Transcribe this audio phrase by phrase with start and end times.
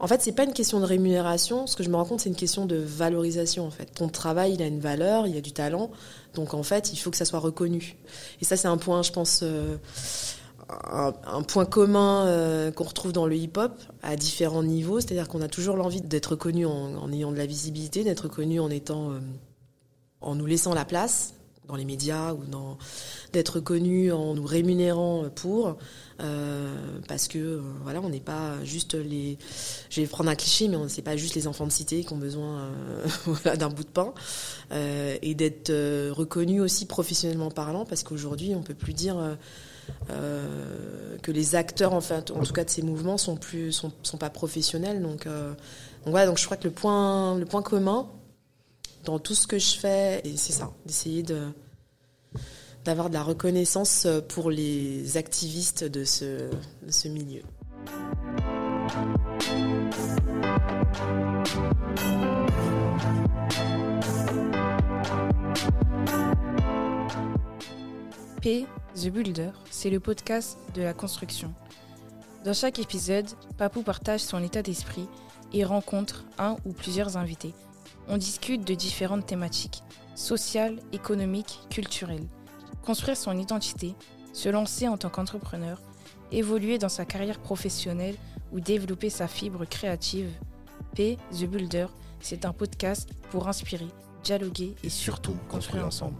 [0.00, 1.66] En fait, c'est pas une question de rémunération.
[1.66, 3.66] Ce que je me rends compte, c'est une question de valorisation.
[3.66, 5.90] En fait, ton travail, il a une valeur, il y a du talent.
[6.34, 7.96] Donc, en fait, il faut que ça soit reconnu.
[8.40, 9.76] Et ça, c'est un point, je pense, euh,
[10.68, 13.72] un, point commun euh, qu'on retrouve dans le hip-hop
[14.02, 15.00] à différents niveaux.
[15.00, 18.70] C'est-à-dire qu'on a toujours l'envie d'être reconnu en, ayant de la visibilité, d'être reconnu en
[18.70, 19.18] étant, euh,
[20.20, 21.34] en nous laissant la place
[21.68, 22.78] dans les médias ou dans
[23.32, 25.76] d'être connu en nous rémunérant pour
[26.20, 26.74] euh,
[27.06, 29.38] parce que euh, voilà on n'est pas juste les
[29.88, 32.12] je vais prendre un cliché mais on c'est pas juste les enfants de cité qui
[32.12, 32.70] ont besoin
[33.28, 34.12] euh, d'un bout de pain
[34.72, 35.70] et d'être
[36.10, 39.36] reconnu aussi professionnellement parlant parce qu'aujourd'hui on peut plus dire
[40.08, 44.18] que les acteurs en fait en tout cas de ces mouvements sont plus sont, sont
[44.18, 45.00] pas professionnels.
[45.00, 48.08] Donc donc voilà donc je crois que le point le point commun
[49.04, 51.48] dans tout ce que je fais et c'est ça d'essayer de
[52.84, 56.48] d'avoir de la reconnaissance pour les activistes de ce,
[56.82, 57.42] de ce milieu.
[68.40, 71.52] P, The Builder, c'est le podcast de la construction.
[72.44, 73.26] Dans chaque épisode,
[73.58, 75.08] Papou partage son état d'esprit
[75.52, 77.52] et rencontre un ou plusieurs invités.
[78.08, 79.82] On discute de différentes thématiques,
[80.14, 82.28] sociales, économiques, culturelles
[82.88, 83.94] construire son identité,
[84.32, 85.82] se lancer en tant qu'entrepreneur,
[86.32, 88.16] évoluer dans sa carrière professionnelle
[88.50, 90.30] ou développer sa fibre créative.
[90.94, 91.88] P, The Builder,
[92.20, 93.88] c'est un podcast pour inspirer,
[94.24, 96.16] dialoguer et surtout construire ensemble.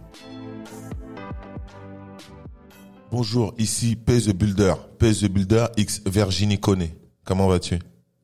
[3.09, 6.95] Bonjour, ici P The Builder, P The Builder X Virginie Conné.
[7.23, 7.79] Comment vas-tu?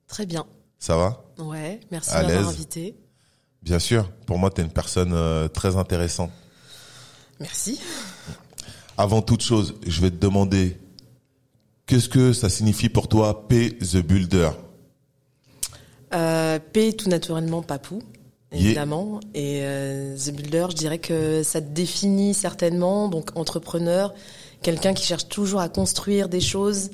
[0.05, 0.45] Très bien.
[0.77, 1.25] Ça va?
[1.39, 2.95] Ouais, merci de m'avoir invité.
[3.65, 6.29] Bien sûr, pour moi tu es une personne euh, très intéressante.
[7.39, 7.79] Merci.
[8.95, 10.77] Avant toute chose, je vais te demander,
[11.87, 14.51] qu'est-ce que ça signifie pour toi P the Builder?
[16.13, 18.03] Euh, P tout naturellement Papou,
[18.51, 19.19] évidemment.
[19.33, 24.13] Et euh, The Builder, je dirais que ça te définit certainement, donc entrepreneur,
[24.61, 26.91] quelqu'un qui cherche toujours à construire des choses,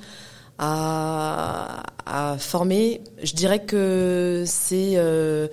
[0.57, 3.01] à, à former.
[3.21, 4.93] Je dirais que c'est...
[4.95, 5.49] Euh,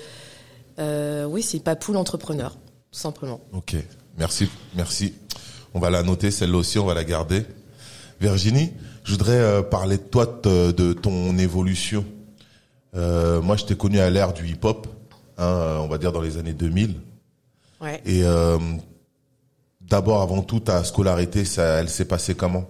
[0.79, 2.53] euh, oui, c'est Papou l'entrepreneur,
[2.93, 3.41] tout simplement.
[3.53, 3.77] Ok,
[4.17, 5.15] merci, merci.
[5.75, 7.45] On va la noter, celle-là aussi, on va la garder.
[8.21, 8.73] Virginie,
[9.05, 12.05] je voudrais euh, parler de toi, de, ton évolution.
[12.95, 14.87] Euh, moi, je t'ai connu à l'ère du hip-hop,
[15.37, 16.95] hein, on va dire dans les années 2000.
[17.81, 18.03] Ouais.
[18.05, 18.59] Et euh,
[19.81, 22.69] d'abord, avant tout, ta scolarité, ça, elle s'est passée comment?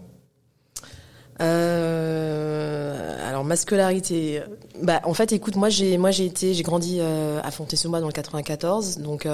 [3.48, 4.42] Ma scolarité,
[4.82, 8.12] bah en fait écoute moi j'ai moi j'ai été j'ai grandi à Fontenay-sous-Bois dans le
[8.12, 9.26] 94 donc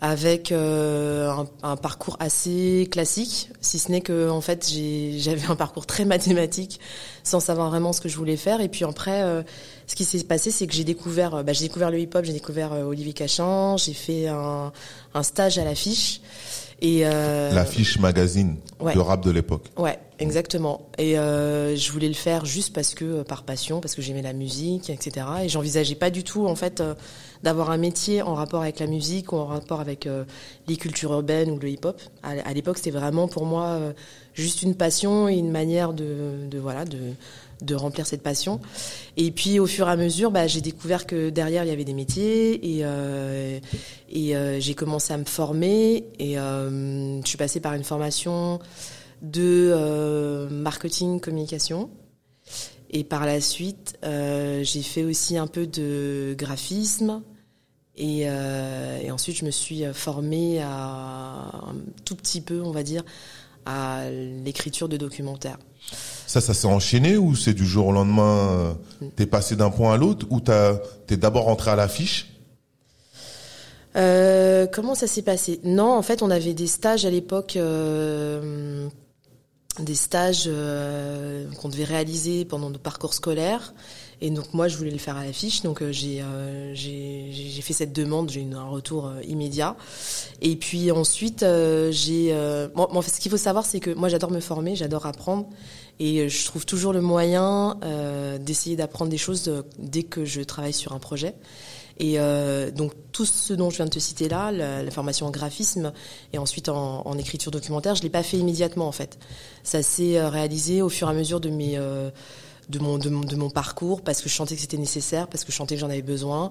[0.00, 5.86] avec euh, un, parcours assez classique, si ce n'est que en fait j'avais un parcours
[5.86, 6.80] très mathématique,
[7.24, 8.60] sans savoir vraiment ce que je voulais faire.
[8.60, 9.42] Et puis après, euh,
[9.86, 12.72] ce qui s'est passé, c'est que j'ai découvert, bah, j'ai découvert le hip-hop, j'ai découvert
[12.74, 14.72] euh, Olivier Cachin, j'ai fait un,
[15.14, 16.20] un, stage à l'affiche.
[16.82, 18.94] Et euh, l'affiche magazine ouais.
[18.94, 19.66] de rap de l'époque.
[19.78, 20.88] Ouais, exactement.
[20.98, 24.34] Et euh, je voulais le faire juste parce que par passion, parce que j'aimais la
[24.34, 25.26] musique, etc.
[25.44, 26.82] Et j'envisageais pas du tout en fait
[27.42, 30.24] d'avoir un métier en rapport avec la musique ou en rapport avec euh,
[30.66, 32.00] les cultures urbaines ou le hip-hop.
[32.22, 33.92] À, à l'époque, c'était vraiment pour moi euh,
[34.34, 36.98] juste une passion et une manière de, de voilà de
[37.62, 38.60] de remplir cette passion.
[39.16, 41.84] Et puis au fur et à mesure, bah, j'ai découvert que derrière il y avait
[41.84, 43.58] des métiers et euh,
[44.14, 48.58] euh, j'ai commencé à me former et euh, je suis passée par une formation
[49.22, 51.90] de marketing communication.
[52.90, 57.22] Et par la suite, j'ai fait aussi un peu de graphisme.
[57.96, 61.74] Et, et, ensuite, je me suis formée à, un
[62.04, 63.02] tout petit peu, on va dire,
[63.66, 65.58] à l'écriture de documentaires.
[66.26, 68.48] Ça, ça s'est enchaîné ou c'est du jour au lendemain,
[69.02, 72.32] euh, t'es passé d'un point à l'autre ou t'es d'abord rentré à l'affiche?
[73.96, 75.60] Euh, Comment ça s'est passé?
[75.64, 77.56] Non, en fait, on avait des stages à l'époque.
[77.56, 78.88] Euh,
[79.78, 80.48] des stages
[81.60, 83.74] qu'on devait réaliser pendant nos parcours scolaires.
[84.20, 87.74] Et donc moi, je voulais le faire à l'affiche, donc euh, j'ai euh, j'ai fait
[87.74, 89.76] cette demande, j'ai eu un retour euh, immédiat.
[90.40, 92.32] Et puis ensuite, euh, j'ai
[92.74, 95.46] bon, bon, ce qu'il faut savoir, c'est que moi, j'adore me former, j'adore apprendre,
[96.00, 97.78] et je trouve toujours le moyen
[98.40, 101.34] d'essayer d'apprendre des choses dès que je travaille sur un projet.
[101.98, 105.30] Et euh, donc tout ce dont je viens de te citer là, la, formation en
[105.30, 105.92] graphisme
[106.32, 109.18] et ensuite en, en écriture documentaire, je l'ai pas fait immédiatement en fait.
[109.62, 112.10] Ça s'est réalisé au fur et à mesure de mes euh,
[112.68, 115.44] de mon, de mon, de mon parcours parce que je sentais que c'était nécessaire, parce
[115.44, 116.50] que je sentais que j'en avais besoin,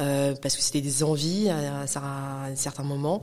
[0.00, 3.22] euh, parce que c'était des envies à, à, à, un certain moment.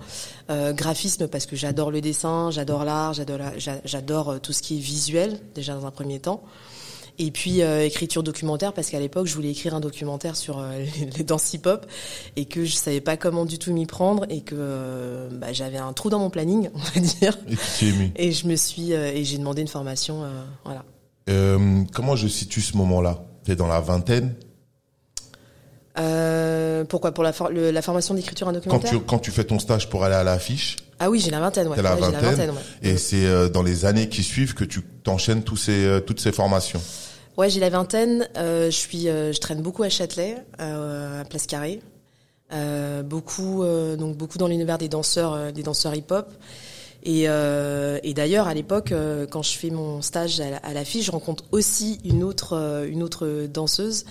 [0.49, 3.39] Euh, graphisme parce que j'adore le dessin, j'adore l'art, j'adore
[3.85, 6.43] j'adore tout ce qui est visuel déjà dans un premier temps.
[7.19, 10.79] Et puis euh, écriture documentaire parce qu'à l'époque je voulais écrire un documentaire sur euh,
[10.99, 11.85] les, les danses hip-hop
[12.35, 15.77] et que je savais pas comment du tout m'y prendre et que euh, bah, j'avais
[15.77, 17.37] un trou dans mon planning, on va dire.
[17.47, 18.27] Et.
[18.27, 20.83] Et je me suis euh, et j'ai demandé une formation, euh, voilà.
[21.29, 23.23] Euh, comment je situe ce moment-là?
[23.43, 24.33] T'es dans la vingtaine?
[25.99, 27.11] Euh, pourquoi?
[27.11, 28.91] Pour la, for- le- la formation d'écriture quand documentaire?
[28.91, 30.77] tu, quand tu fais ton stage pour aller à l'affiche?
[30.99, 31.81] Ah oui, j'ai la vingtaine, ouais.
[31.81, 32.49] La Ouais, j'ai vingtaine.
[32.51, 32.61] ouais.
[32.83, 36.19] et c'est euh, dans les années qui suivent que tu t'enchaînes tous ces, euh, toutes
[36.19, 36.81] ces formations?
[37.37, 38.27] Ouais, j'ai la vingtaine.
[38.35, 41.81] Je suis, je traîne beaucoup à Châtelet, à Place Carrée.
[43.05, 43.63] Beaucoup,
[43.97, 46.29] donc beaucoup dans l'univers des danseurs, des danseurs hip-hop.
[47.03, 50.73] Et, euh, et d'ailleurs, à l'époque, euh, quand je fais mon stage à la, à
[50.73, 54.05] l'affiche, je rencontre aussi une autre, euh, une autre danseuse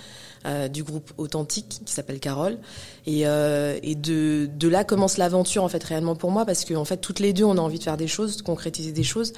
[0.45, 2.57] euh, du groupe Authentique qui s'appelle Carole.
[3.05, 6.75] Et, euh, et de, de là commence l'aventure en fait réellement pour moi parce que
[6.75, 9.03] en fait toutes les deux on a envie de faire des choses, de concrétiser des
[9.03, 9.33] choses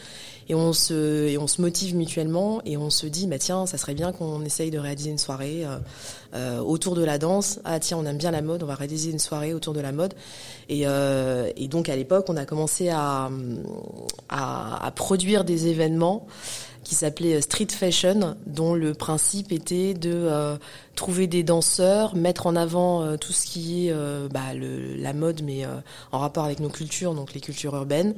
[0.50, 3.78] et on se et on se motive mutuellement et on se dit bah tiens ça
[3.78, 5.78] serait bien qu'on essaye de réaliser une soirée euh,
[6.36, 7.60] euh, autour de la danse.
[7.64, 9.92] Ah tiens on aime bien la mode, on va réaliser une soirée autour de la
[9.92, 10.14] mode
[10.70, 13.30] et, euh, et donc à l'époque on a commencé à,
[14.30, 16.28] à à produire des événements
[16.84, 20.58] qui s'appelait Street Fashion, dont le principe était de euh,
[20.96, 25.42] trouver des danseurs, mettre en avant euh, tout ce qui est euh, bah, la mode,
[25.44, 25.70] mais euh,
[26.12, 28.14] en rapport avec nos cultures, donc les cultures urbaines.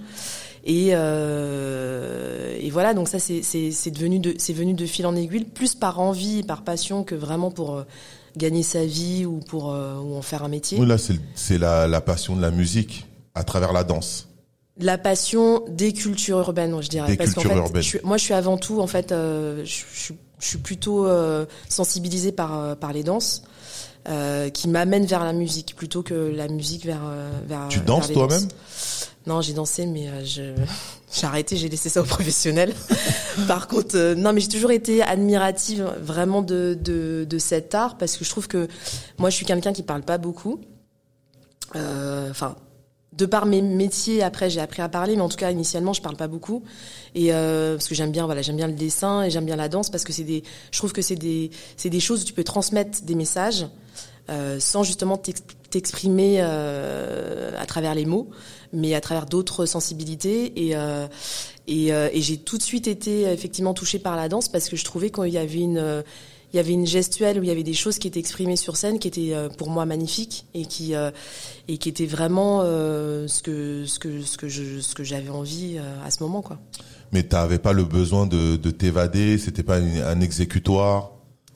[0.65, 5.75] Et, euh, voilà, donc ça c'est devenu de c'est venu de fil en aiguille, plus
[5.75, 7.83] par envie, par passion que vraiment pour euh,
[8.35, 10.77] gagner sa vie ou pour euh, ou en faire un métier.
[10.79, 14.27] Oui, là, c'est la, la passion de la musique à travers la danse.
[14.79, 17.11] La passion des cultures urbaines, je dirais.
[17.11, 17.81] Des parce qu'en fait, urbaines.
[17.81, 21.05] je suis- moi, je suis avant tout, en fait, euh, je, je- je suis plutôt
[21.07, 23.43] euh, sensibilisée par euh, par les danses,
[24.09, 27.67] euh, qui m'amènent vers la musique plutôt que la musique vers euh, vers.
[27.69, 28.47] Tu danses toi-même?
[29.27, 30.41] Non, j'ai dansé, mais euh, je
[31.13, 32.73] j'ai arrêté, j'ai laissé ça aux professionnels.
[33.47, 38.17] Par contre, non, mais j'ai toujours été admirative vraiment de, de de cet art parce
[38.17, 38.67] que je trouve que
[39.19, 40.59] moi, je suis quelqu'un qui parle pas beaucoup.
[41.77, 42.55] Euh, Enfin,
[43.17, 46.01] de par mes métiers, après j'ai appris à parler, mais en tout cas initialement je
[46.01, 46.63] parle pas beaucoup.
[47.13, 49.69] Et euh, parce que j'aime bien voilà j'aime bien le dessin et j'aime bien la
[49.69, 52.33] danse parce que c'est des je trouve que c'est des c'est des choses où tu
[52.33, 53.67] peux transmettre des messages
[54.29, 58.29] euh, sans justement t'ex- t'exprimer euh, à travers les mots,
[58.73, 60.67] mais à travers d'autres sensibilités.
[60.67, 61.07] Et euh,
[61.67, 64.75] et, euh, et j'ai tout de suite été effectivement touchée par la danse parce que
[64.75, 66.03] je trouvais qu'il y avait une
[66.55, 68.77] il y avait une gestuelle où il y avait des choses qui étaient exprimées sur
[68.77, 71.11] scène qui étaient euh, pour moi magnifiques et qui euh,
[71.67, 75.27] et qui étaient vraiment euh, ce que ce que ce que je ce que j'avais
[75.27, 76.59] envie à ce moment quoi.
[77.11, 81.11] Mais t'avais pas le besoin de, de t'évader, c'était pas un exécutoire.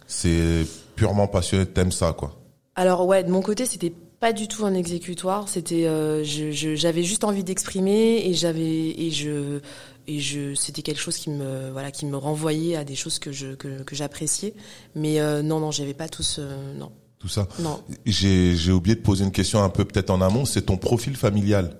[0.05, 0.65] C'est
[0.95, 2.35] purement passionné, t'aimes ça, quoi.
[2.75, 5.47] Alors ouais, de mon côté, c'était pas du tout un exécutoire.
[5.49, 9.59] C'était, euh, je- je- j'avais juste envie d'exprimer et j'avais et je
[10.07, 13.31] et je, c'était quelque chose qui me voilà qui me renvoyait à des choses que
[13.31, 14.53] je que, que j'appréciais.
[14.95, 16.41] Mais euh, non non, j'avais pas tout ce
[16.77, 17.47] non Tout ça.
[17.59, 17.79] non.
[18.05, 20.45] J'ai j'ai oublié de poser une question un peu peut-être en amont.
[20.45, 21.77] C'est ton profil familial.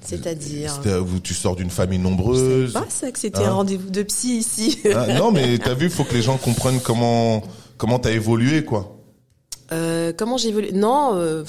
[0.00, 0.80] C'est-à-dire.
[1.24, 2.72] Tu sors d'une famille nombreuse.
[2.72, 4.78] pas ça que c'était Hein un rendez-vous de psy ici.
[4.94, 7.42] Ah, non, mais t'as vu, il faut que les gens comprennent comment
[7.76, 8.95] comment t'as évolué, quoi.
[9.72, 11.44] Euh, comment j'ai évolué Non, euh,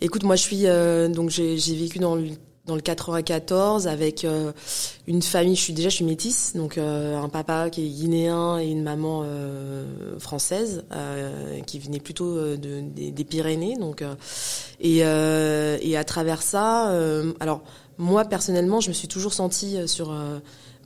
[0.00, 2.28] écoute, moi je suis euh, donc j'ai vécu dans le
[2.66, 4.24] dans le 94 avec
[5.08, 5.56] une famille.
[5.56, 9.24] Je suis déjà je suis métisse, donc un papa qui est guinéen et une maman
[10.20, 10.84] française
[11.66, 13.76] qui venait plutôt de, des, Pyrénées.
[13.76, 14.04] Donc
[14.78, 16.94] et à travers ça,
[17.40, 17.62] alors
[17.98, 20.14] moi personnellement, je me suis toujours sentie sur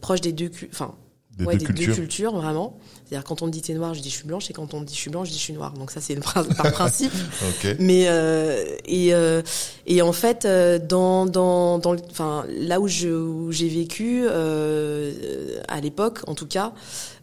[0.01, 0.95] proche des deux, enfin
[1.39, 1.87] Des ouais, deux des cultures.
[1.89, 2.79] deux cultures vraiment.
[3.05, 4.81] C'est-à-dire quand on me dit t'es noir, je dis je suis blanche, et quand on
[4.81, 5.73] me dit je suis blanche, je dis je suis noire.
[5.73, 7.13] Donc ça c'est par principe.
[7.49, 7.77] Ok.
[7.81, 9.43] Mais euh, et euh,
[9.87, 15.61] et en fait euh, dans dans dans enfin là où je où j'ai vécu euh,
[15.69, 16.73] à l'époque en tout cas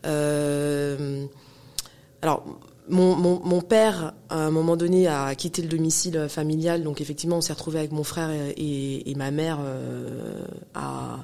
[0.05, 1.25] euh,
[2.21, 2.43] alors
[2.89, 6.83] mon, mon, mon père, à un moment donné, a quitté le domicile familial.
[6.83, 11.19] Donc, effectivement, on s'est retrouvé avec mon frère et, et ma mère euh, à,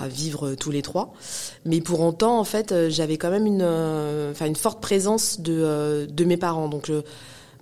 [0.00, 1.12] à vivre tous les trois.
[1.64, 5.40] Mais pour autant, en fait, euh, j'avais quand même une, euh, enfin, une forte présence
[5.40, 6.68] de, euh, de mes parents.
[6.68, 7.02] Donc, je-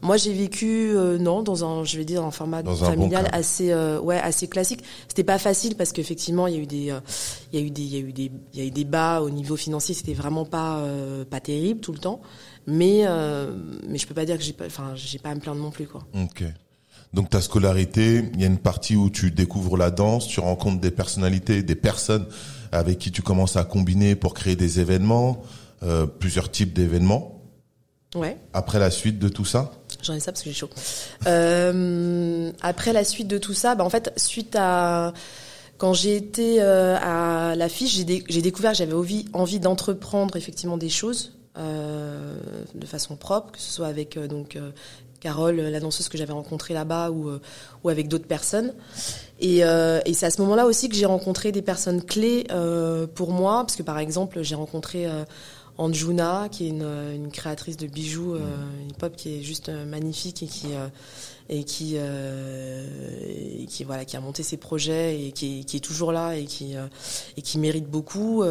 [0.02, 2.92] moi, j'ai vécu, euh, non, dans un, je vais dire, un format Dans un bon
[2.94, 4.82] familial assez, euh, ouais, assez classique.
[5.08, 7.00] C'était pas facile parce qu'effectivement, il y a eu des, euh,
[7.52, 8.84] il y a eu des, il y a eu des, il y a eu des
[8.84, 9.94] bas au niveau financier.
[9.94, 10.82] C'était vraiment pas,
[11.28, 12.22] pas terrible tout le temps.
[12.66, 13.04] Mais,
[13.86, 15.70] mais je peux pas dire que j'ai pas, enfin, j'ai pas à me plaindre non
[15.70, 16.00] plus, quoi.
[16.14, 16.44] Ok.
[17.12, 20.80] Donc ta scolarité, il y a une partie où tu découvres la danse, tu rencontres
[20.80, 22.26] des personnalités, des personnes
[22.70, 25.42] avec qui tu commences à combiner pour créer des événements,
[25.82, 27.42] euh, plusieurs types d'événements.
[28.14, 28.36] Ouais.
[28.52, 30.70] Après la suite de tout ça, J'en ai ça parce que j'ai chaud.
[31.26, 35.12] Euh, après la suite de tout ça, bah en fait, suite à
[35.76, 41.36] Quand j'ai été à l'affiche, j'ai découvert que j'avais envie, envie d'entreprendre effectivement des choses
[41.56, 44.56] de façon propre, que ce soit avec donc
[45.20, 47.40] Carole, la danseuse que j'avais rencontrée là-bas, ou, euh,
[47.84, 48.72] ou avec d'autres personnes.
[49.38, 53.06] Et, euh, et c'est à ce moment-là aussi que j'ai rencontré des personnes clés euh,
[53.06, 55.06] pour moi, parce que par exemple, j'ai rencontré
[55.78, 60.46] Anjuna, qui est une, une, créatrice de bijoux, une pop qui est juste magnifique et
[60.46, 60.68] qui
[61.48, 65.80] et qui et qui voilà qui a monté ses projets et qui est, qui est
[65.80, 66.74] toujours là et qui
[67.36, 68.44] et qui mérite beaucoup.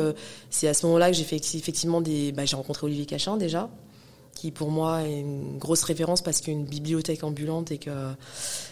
[0.49, 2.31] c'est à ce moment-là que j'ai fait effectivement des.
[2.31, 3.69] Bah, j'ai rencontré Olivier Cachin déjà
[4.39, 7.91] qui pour moi est une grosse référence parce qu'une bibliothèque ambulante et que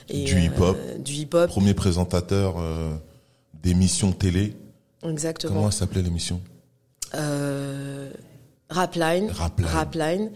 [0.08, 2.96] et, du hip-hop, euh, du hip-hop, premier présentateur euh,
[3.62, 4.56] d'émissions télé.
[5.04, 5.54] Exactement.
[5.54, 6.40] Comment s'appelait l'émission?
[7.16, 8.10] Euh,
[8.70, 9.30] Rapline.
[9.30, 9.68] Rapline.
[9.68, 10.32] Rapline.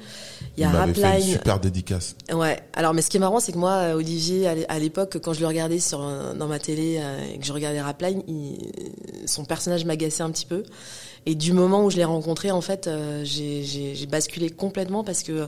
[0.58, 0.96] Il y a Il Rapline.
[0.96, 2.16] Fait une super dédicace.
[2.34, 2.60] Ouais.
[2.74, 5.48] Alors, mais ce qui est marrant, c'est que moi, Olivier, à l'époque, quand je le
[5.48, 6.00] regardais sur
[6.36, 7.02] dans ma télé
[7.34, 8.22] et que je regardais Rapline,
[9.26, 10.64] son personnage m'agaçait un petit peu.
[11.28, 15.48] Et du moment où je l'ai rencontré, en fait, euh, j'ai basculé complètement parce que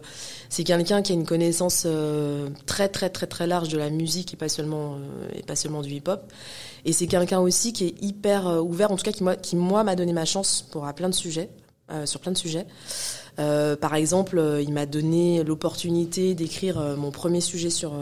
[0.49, 4.33] c'est quelqu'un qui a une connaissance euh, très très très très large de la musique
[4.33, 6.31] et pas seulement euh, et pas seulement du hip-hop.
[6.85, 9.83] Et c'est quelqu'un aussi qui est hyper ouvert, en tout cas qui moi qui moi
[9.83, 11.49] m'a donné ma chance pour à plein de sujets,
[12.05, 12.65] sur plein de sujets.
[13.37, 17.93] par exemple, il m'a donné l'opportunité d'écrire mon premier sujet sur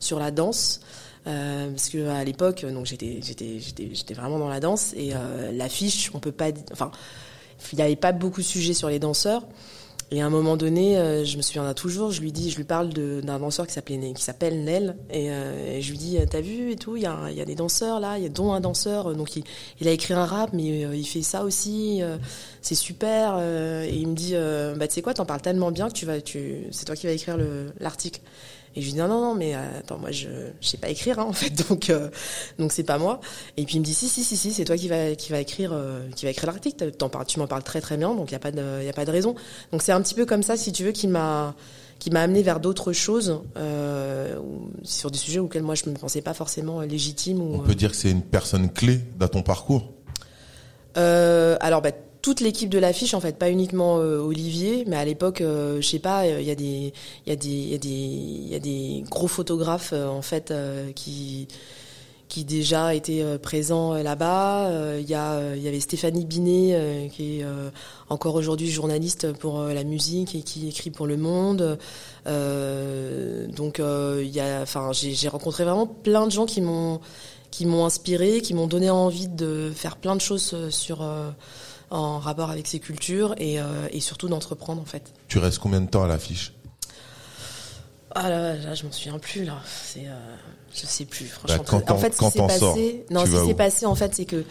[0.00, 0.80] sur la danse.
[1.26, 6.20] Euh, parce que à l'époque, donc j'étais vraiment dans la danse et euh, l'affiche, on
[6.20, 6.90] peut pas, enfin,
[7.72, 9.42] il n'y avait pas beaucoup de sujets sur les danseurs.
[10.12, 12.62] Et à un moment donné, euh, je me souviens toujours, je lui dis, je lui
[12.62, 16.70] parle d'un danseur qui s'appelait qui s'appelle Nel, et, euh, je lui dis, t'as vu
[16.70, 19.34] et tout, il y a, des danseurs là, il y a dont un danseur, donc
[19.34, 19.42] il,
[19.80, 20.62] il a écrit un rap, mais
[20.96, 22.02] il fait ça aussi,
[22.62, 23.40] c'est super.
[23.40, 24.34] et il me dit,
[24.78, 27.08] bah tu sais quoi, t'en parles tellement bien que tu vas, tu, c'est toi qui
[27.08, 27.36] vas écrire
[27.80, 28.20] l'article.
[28.76, 30.28] Et je lui dis non non non mais euh, attends moi je
[30.60, 32.10] je sais pas écrire hein, en fait donc euh,
[32.58, 33.20] donc c'est pas moi.
[33.56, 35.40] Et puis il me dit si si si si c'est toi qui va qui va
[35.40, 36.92] écrire euh, qui va écrire l'article.
[37.26, 39.06] Tu m'en parles très très bien donc il y a pas de y a pas
[39.06, 39.34] de raison.
[39.72, 41.54] Donc c'est un petit peu comme ça si tu veux qui m'a
[41.98, 44.38] qui m'a amené vers d'autres choses euh,
[44.82, 47.40] sur des sujets auxquels moi je me pensais pas forcément légitime.
[47.40, 49.90] Ou, On peut dire que c'est une personne clé dans ton parcours?
[50.94, 51.90] Alors bah,
[52.26, 55.86] toute l'équipe de l'affiche en fait, pas uniquement euh, Olivier, mais à l'époque, euh, je
[55.86, 56.92] sais pas, il y a des,
[57.24, 60.08] il y a des, il y a des, il y a des gros photographes euh,
[60.08, 60.52] en fait
[60.96, 61.46] qui
[62.28, 64.72] qui déjà étaient présents là-bas.
[64.98, 67.44] Il y a, il y avait Stéphanie Binet qui est
[68.08, 71.78] encore aujourd'hui journaliste pour la musique et qui écrit pour Le Monde.
[72.24, 77.00] donc il y a, enfin, j'ai rencontré vraiment plein de gens qui m'ont
[77.52, 81.04] qui m'ont inspiré, qui m'ont donné envie de faire plein de choses sur
[81.90, 85.12] en rapport avec ces cultures et, euh, et surtout d'entreprendre en fait.
[85.28, 86.52] Tu restes combien de temps à l'affiche?
[88.14, 89.60] Ah là, là, je m'en souviens plus là.
[89.66, 90.36] C'est, euh,
[90.74, 91.64] je sais plus franchement.
[91.86, 94.24] Bah, en fait, ce qui s'est passé, non, ce qui s'est passé en fait, c'est
[94.24, 94.44] que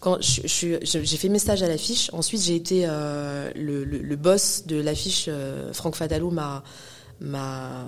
[0.00, 4.16] quand je, j'ai fait mes stages à l'affiche, ensuite j'ai été euh, le, le, le,
[4.16, 5.26] boss de l'affiche.
[5.28, 6.64] Euh, Franck Fatalo m'a
[7.22, 7.86] m'a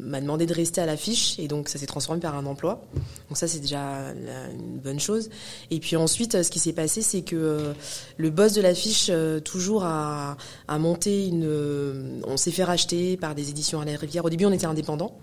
[0.00, 2.82] m'a demandé de rester à l'affiche et donc ça s'est transformé par un emploi.
[3.28, 4.12] Donc ça c'est déjà
[4.52, 5.28] une bonne chose.
[5.70, 7.72] Et puis ensuite ce qui s'est passé c'est que euh,
[8.16, 10.36] le boss de l'affiche euh, toujours a,
[10.68, 14.24] a monté une euh, on s'est fait racheter par des éditions à la Rivière.
[14.24, 15.16] Au début on était indépendant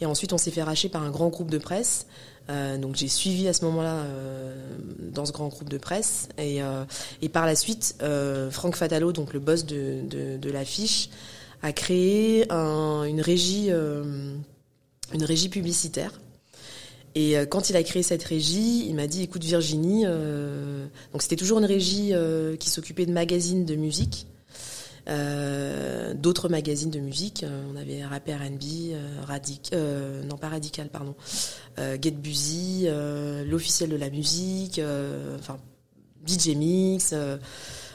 [0.00, 2.06] et ensuite on s'est fait racheter par un grand groupe de presse.
[2.50, 4.54] Euh, donc j'ai suivi à ce moment-là euh,
[4.98, 6.84] dans ce grand groupe de presse et, euh,
[7.20, 7.94] et par la suite
[8.50, 10.00] Franck Fatalo donc le boss de,
[10.38, 11.08] de l'affiche
[11.62, 14.34] a créé un, une régie, euh,
[15.14, 16.20] une régie publicitaire.
[17.14, 20.86] Et euh, quand il a créé cette régie, il m'a dit "Écoute Virginie, euh,
[21.20, 22.12] c'était toujours une régie
[22.58, 24.26] qui s'occupait de magazines de musique,
[25.06, 27.44] d'autres magazines de musique.
[27.72, 28.94] on avait Rap R&B,
[29.26, 31.14] Radic, non pas Radical, pardon,
[31.76, 32.86] Get Busy,
[33.46, 34.80] l'officiel de la musique,
[35.38, 35.58] enfin
[36.26, 37.14] DJ Mix."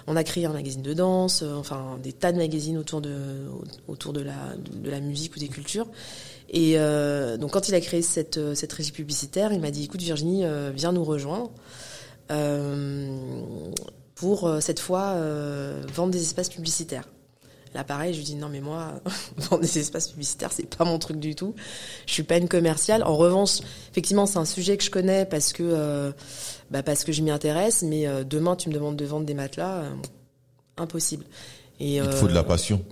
[0.09, 4.23] On a créé un magazine de danse, euh, enfin des tas de magazines autour de
[4.85, 5.87] la musique ou des cultures.
[6.49, 9.83] Et euh, donc quand il a créé cette euh, cette régie publicitaire, il m'a dit
[9.83, 11.51] écoute Virginie, viens nous rejoindre.
[14.15, 15.15] pour cette fois
[15.93, 17.07] vendre des espaces publicitaires.
[17.77, 18.95] Là, pareil, je lui dis non, mais moi,
[19.37, 21.53] vendre des espaces publicitaires, c'est pas mon truc du tout.
[22.07, 23.03] Je suis pas une commerciale.
[23.03, 23.59] En revanche,
[23.91, 26.11] effectivement, c'est un sujet que je connais parce que
[26.71, 29.33] bah parce que je m'y intéresse, mais euh, demain tu me demandes de vendre des
[29.33, 29.89] matelas, euh,
[30.77, 31.25] impossible.
[31.79, 32.83] Et, Il te faut de la euh, passion.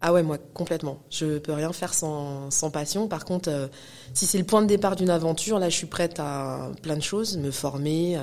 [0.00, 0.98] Ah ouais, moi complètement.
[1.10, 3.08] Je peux rien faire sans, sans passion.
[3.08, 3.70] Par contre,
[4.12, 7.02] si c'est le point de départ d'une aventure, là, je suis prête à plein de
[7.02, 8.18] choses, me former,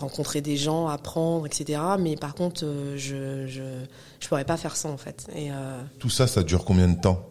[0.00, 1.80] rencontrer des gens, apprendre, etc.
[1.98, 2.64] Mais par contre,
[2.96, 3.62] je je
[4.20, 5.26] je pourrais pas faire ça en fait.
[5.36, 5.50] Et
[5.98, 7.26] tout ça, ça dure combien de temps?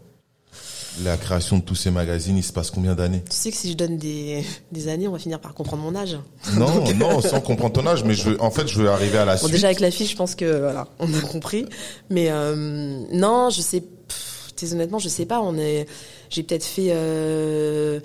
[1.03, 3.23] La création de tous ces magazines, il se passe combien d'années?
[3.29, 5.95] Tu sais que si je donne des, des années, on va finir par comprendre mon
[5.95, 6.17] âge.
[6.55, 9.33] Non, non, sans comprendre ton âge, mais je en fait, je veux arriver à la
[9.35, 9.51] Bon, suite.
[9.51, 11.65] déjà avec la fiche, je pense que voilà, on a compris.
[12.09, 13.81] Mais euh, non, je sais.
[13.81, 15.39] pff, très honnêtement, je sais pas.
[15.41, 15.85] On est.
[16.31, 17.99] J'ai peut-être fait euh,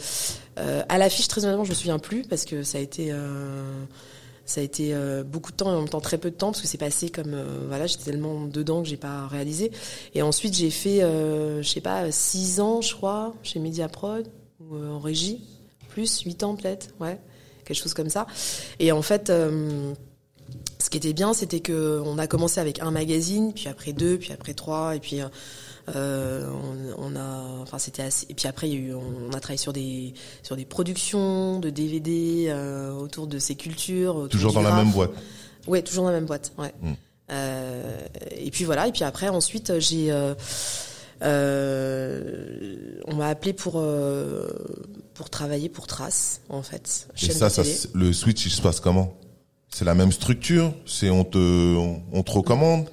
[0.59, 1.27] euh, à la fiche.
[1.27, 3.13] Très honnêtement, je me souviens plus parce que ça a été.
[4.47, 6.49] Ça a été euh, beaucoup de temps et en même temps très peu de temps
[6.49, 9.71] parce que c'est passé comme euh, voilà j'étais tellement dedans que j'ai pas réalisé.
[10.15, 14.29] Et ensuite j'ai fait euh, je sais pas six ans je crois chez Mediaprod
[14.61, 15.43] ou en régie
[15.89, 17.19] plus huit ans peut-être ouais
[17.65, 18.27] quelque chose comme ça.
[18.79, 19.33] Et en fait
[20.79, 24.19] ce qui était bien, c'était que on a commencé avec un magazine, puis après deux,
[24.19, 25.21] puis après trois, et puis
[25.95, 26.49] euh,
[26.99, 28.27] on, on a, enfin c'était assez.
[28.31, 31.61] Et puis après, il y a eu, on a travaillé sur des sur des productions
[31.61, 34.29] de DVD euh, autour de ces cultures.
[34.31, 35.11] Toujours dans la même boîte.
[35.67, 36.53] Ouais, toujours dans la même boîte.
[36.59, 36.75] Ouais.
[36.83, 36.93] Mm.
[37.31, 37.99] Euh,
[38.37, 38.87] et puis voilà.
[38.89, 40.13] Et puis après, ensuite, j'ai,
[41.23, 44.49] euh, on m'a appelé pour euh,
[45.15, 47.09] pour travailler pour Trace, en fait.
[47.23, 47.63] Et ça, ça,
[47.95, 49.15] le switch, il se passe comment?
[49.71, 50.73] C'est la même structure?
[50.87, 52.89] C'est on te, on, on te recommande?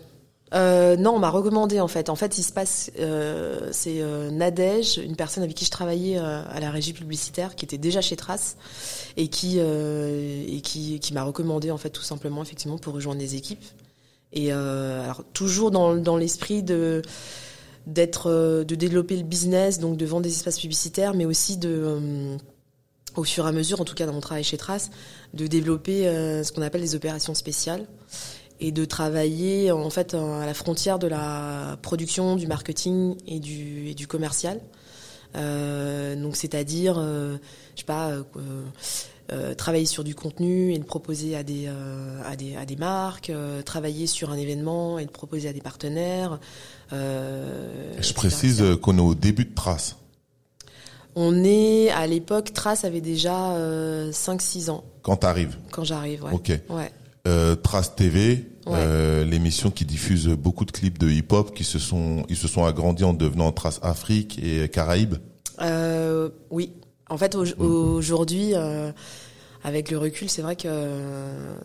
[0.54, 2.10] Euh, non, on m'a recommandé en fait.
[2.10, 6.18] En fait, il se passe, euh, c'est euh, Nadège, une personne avec qui je travaillais
[6.18, 8.58] euh, à la régie publicitaire, qui était déjà chez Trace
[9.16, 13.64] et qui et qui, m'a recommandé en fait tout simplement effectivement pour rejoindre les équipes.
[14.34, 17.02] Et alors toujours dans l'esprit de
[17.88, 22.38] d'être de développer le business, donc de vendre des espaces publicitaires, mais aussi de
[23.18, 24.90] au fur et à mesure, en tout cas dans mon travail chez Trace,
[25.34, 26.04] de développer
[26.44, 27.86] ce qu'on appelle des opérations spéciales
[28.62, 33.90] et de travailler en fait à la frontière de la production, du marketing et du,
[33.90, 34.62] et du commercial.
[35.36, 37.38] Euh, donc c'est-à-dire, euh,
[37.76, 38.24] je sais pas, euh,
[39.32, 41.68] euh, travailler sur du contenu et le proposer à des
[42.26, 43.32] à des à des marques,
[43.66, 46.40] travailler sur un événement et le proposer à des partenaires.
[46.92, 46.98] Je
[47.98, 49.96] etc., précise qu'on est au début de Trace.
[51.16, 55.58] On est à l'époque, Trace avait déjà euh, 5-6 ans Quand t'arrives.
[55.72, 56.24] quand j'arrive.
[56.26, 56.34] Ouais.
[56.34, 56.52] Ok.
[56.70, 57.56] Ouais.
[57.64, 58.74] Trace TV, Ouais.
[58.76, 62.64] euh, l'émission qui diffuse beaucoup de clips de hip-hop qui se sont, ils se sont
[62.64, 65.16] agrandis en devenant Trace Afrique et Caraïbes.
[65.62, 66.72] Euh, oui.
[67.10, 67.46] En fait, au-
[67.96, 68.92] aujourd'hui, euh,
[69.64, 70.68] avec le recul, c'est vrai que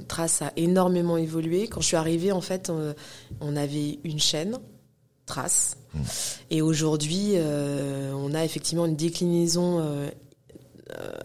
[0.08, 1.68] Trace a énormément évolué.
[1.68, 2.70] Quand je suis arrivée, en fait,
[3.40, 4.58] on avait une chaîne,
[5.26, 5.76] Trace.
[6.50, 7.34] Et aujourd'hui,
[8.14, 9.82] on a effectivement une déclinaison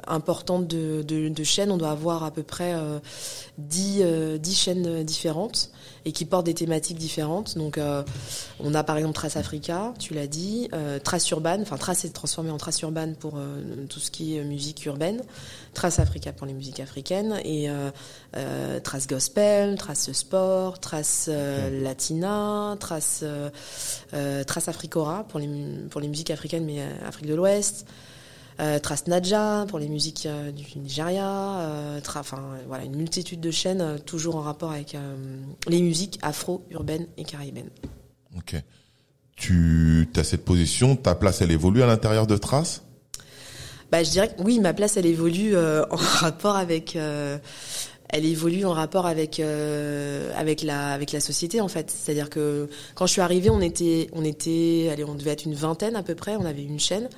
[0.08, 1.72] importante de, de, de chaînes.
[1.72, 3.00] On doit avoir à peu près euh,
[3.58, 5.72] 10, euh, 10 chaînes différentes
[6.06, 7.58] et qui portent des thématiques différentes.
[7.58, 8.04] Donc, euh,
[8.60, 12.14] on a par exemple Trace Africa, tu l'as dit, euh, Trace Urban, enfin Trace est
[12.14, 15.22] transformé en Trace Urban pour euh, tout ce qui est musique urbaine,
[15.74, 17.92] Trace Africa pour les musiques africaines, et euh,
[18.36, 23.50] euh, Trace Gospel, Trace Sport, Trace euh, Latina, Trace, euh,
[24.14, 25.50] euh, Trace Africora pour les,
[25.90, 27.86] pour les musiques africaines mais euh, Afrique de l'Ouest.
[28.62, 33.40] Euh, Trace Nadja pour les musiques euh, du Nigeria, euh, enfin euh, voilà une multitude
[33.40, 34.96] de chaînes toujours en rapport avec
[35.68, 37.72] les musiques afro, urbaines et caribéennes.
[38.38, 38.56] Ok.
[39.36, 42.84] Tu as cette position, ta place, elle évolue à l'intérieur de Trace?
[43.92, 46.96] Bah, je dirais que oui, ma place, elle évolue en rapport avec.
[46.96, 51.90] elle évolue en rapport avec euh, avec la avec la société en fait.
[51.90, 55.56] C'est-à-dire que quand je suis arrivée, on était on était allez, on devait être une
[55.56, 56.36] vingtaine à peu près.
[56.36, 57.10] On avait une chaîne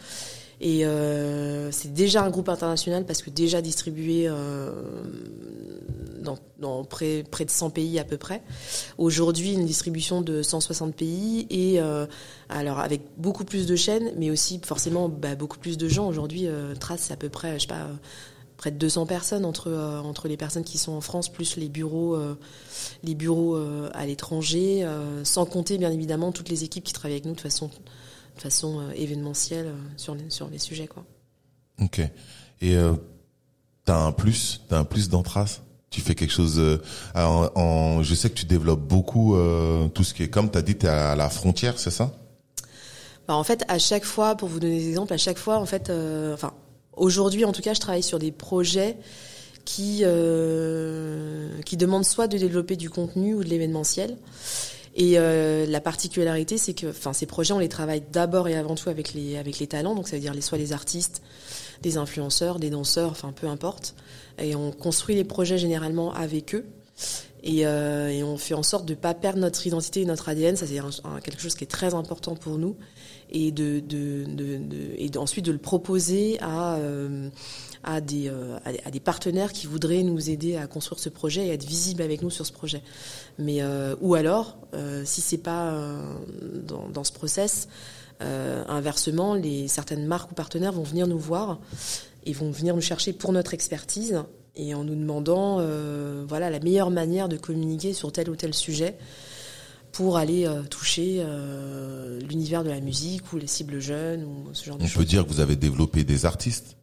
[0.63, 4.71] et euh, c'est déjà un groupe international parce que déjà distribué euh,
[6.57, 8.41] dans, près de 100 pays à peu près.
[8.97, 12.05] Aujourd'hui, une distribution de 160 pays et euh,
[12.47, 16.07] alors avec beaucoup plus de chaînes, mais aussi forcément bah, beaucoup plus de gens.
[16.07, 16.47] Aujourd'hui,
[16.79, 17.89] Trace, c'est à peu près, je sais pas,
[18.55, 19.69] près de 200 personnes entre
[20.05, 22.17] entre les personnes qui sont en France plus les bureaux
[23.03, 23.57] les bureaux
[23.93, 24.87] à l'étranger,
[25.23, 27.69] sans compter bien évidemment toutes les équipes qui travaillent avec nous de façon
[28.35, 31.03] de façon euh, événementielle euh, sur les sur les sujets quoi.
[31.81, 31.99] Ok.
[32.61, 32.93] Et euh,
[33.85, 36.79] t'as un plus, t'as un plus dans Trace tu fais quelque chose euh,
[37.13, 40.57] en, en- je sais que tu développes beaucoup euh, tout ce qui est comme tu
[40.57, 42.11] as dit tu es à la frontière c'est ça?
[43.27, 45.65] Bah, en fait, à chaque fois, pour vous donner des exemples, à chaque fois, en
[45.65, 46.51] fait, euh, enfin,
[46.97, 48.97] aujourd'hui, en tout cas, je travaille sur des projets
[49.63, 50.03] qui
[51.65, 54.17] qui demandent soit de développer du contenu ou de l'événementiel.
[54.95, 58.75] Et euh, la particularité, c'est que, enfin, ces projets, on les travaille d'abord et avant
[58.75, 61.21] tout avec les avec les talents, donc ça veut dire les soit les artistes,
[61.81, 63.95] des influenceurs, des danseurs, enfin, peu importe.
[64.37, 66.65] Et on construit les projets généralement avec eux.
[67.45, 70.55] Et, euh, on fait en sorte de pas perdre notre identité et notre ADN.
[70.55, 70.79] Ça, c'est
[71.23, 72.77] quelque chose qui est très important pour nous.
[73.31, 77.29] Et de, de, de, de- et ensuite de le proposer à euh,
[77.83, 81.09] à des euh, à des- à des partenaires qui voudraient nous aider à construire ce
[81.09, 82.81] projet et être visibles avec nous sur ce projet.
[83.37, 85.77] Mais euh, ou alors, euh, si c'est pas
[86.67, 87.67] dans, dans ce process,
[88.67, 91.59] inversement, les certaines marques ou partenaires vont venir nous voir
[92.25, 94.23] et vont venir nous chercher pour notre expertise
[94.55, 95.57] et en nous demandant
[96.27, 98.95] voilà la meilleure manière de communiquer sur tel ou tel sujet
[99.91, 101.23] pour aller toucher
[102.29, 105.03] l'univers de la musique ou les cibles jeunes ou ce genre de On choses.
[105.03, 106.77] peut dire que vous avez développé des artistes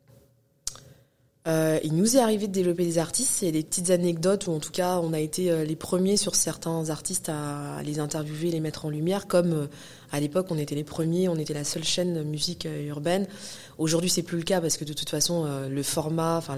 [1.48, 3.42] Euh, il nous est arrivé de développer des artistes.
[3.42, 6.34] Il des petites anecdotes où, en tout cas, on a été euh, les premiers sur
[6.34, 9.26] certains artistes à les interviewer, les mettre en lumière.
[9.26, 9.66] Comme euh,
[10.12, 13.26] à l'époque, on était les premiers, on était la seule chaîne de musique urbaine.
[13.78, 16.56] Aujourd'hui, c'est plus le cas parce que de toute façon, le format, enfin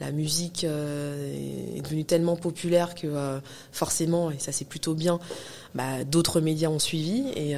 [0.00, 3.40] la musique est devenue tellement populaire que
[3.72, 5.20] forcément, et ça c'est plutôt bien,
[5.74, 7.56] bah, d'autres médias ont suivi et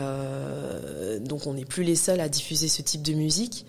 [1.20, 3.64] donc on n'est plus les seuls à diffuser ce type de musique.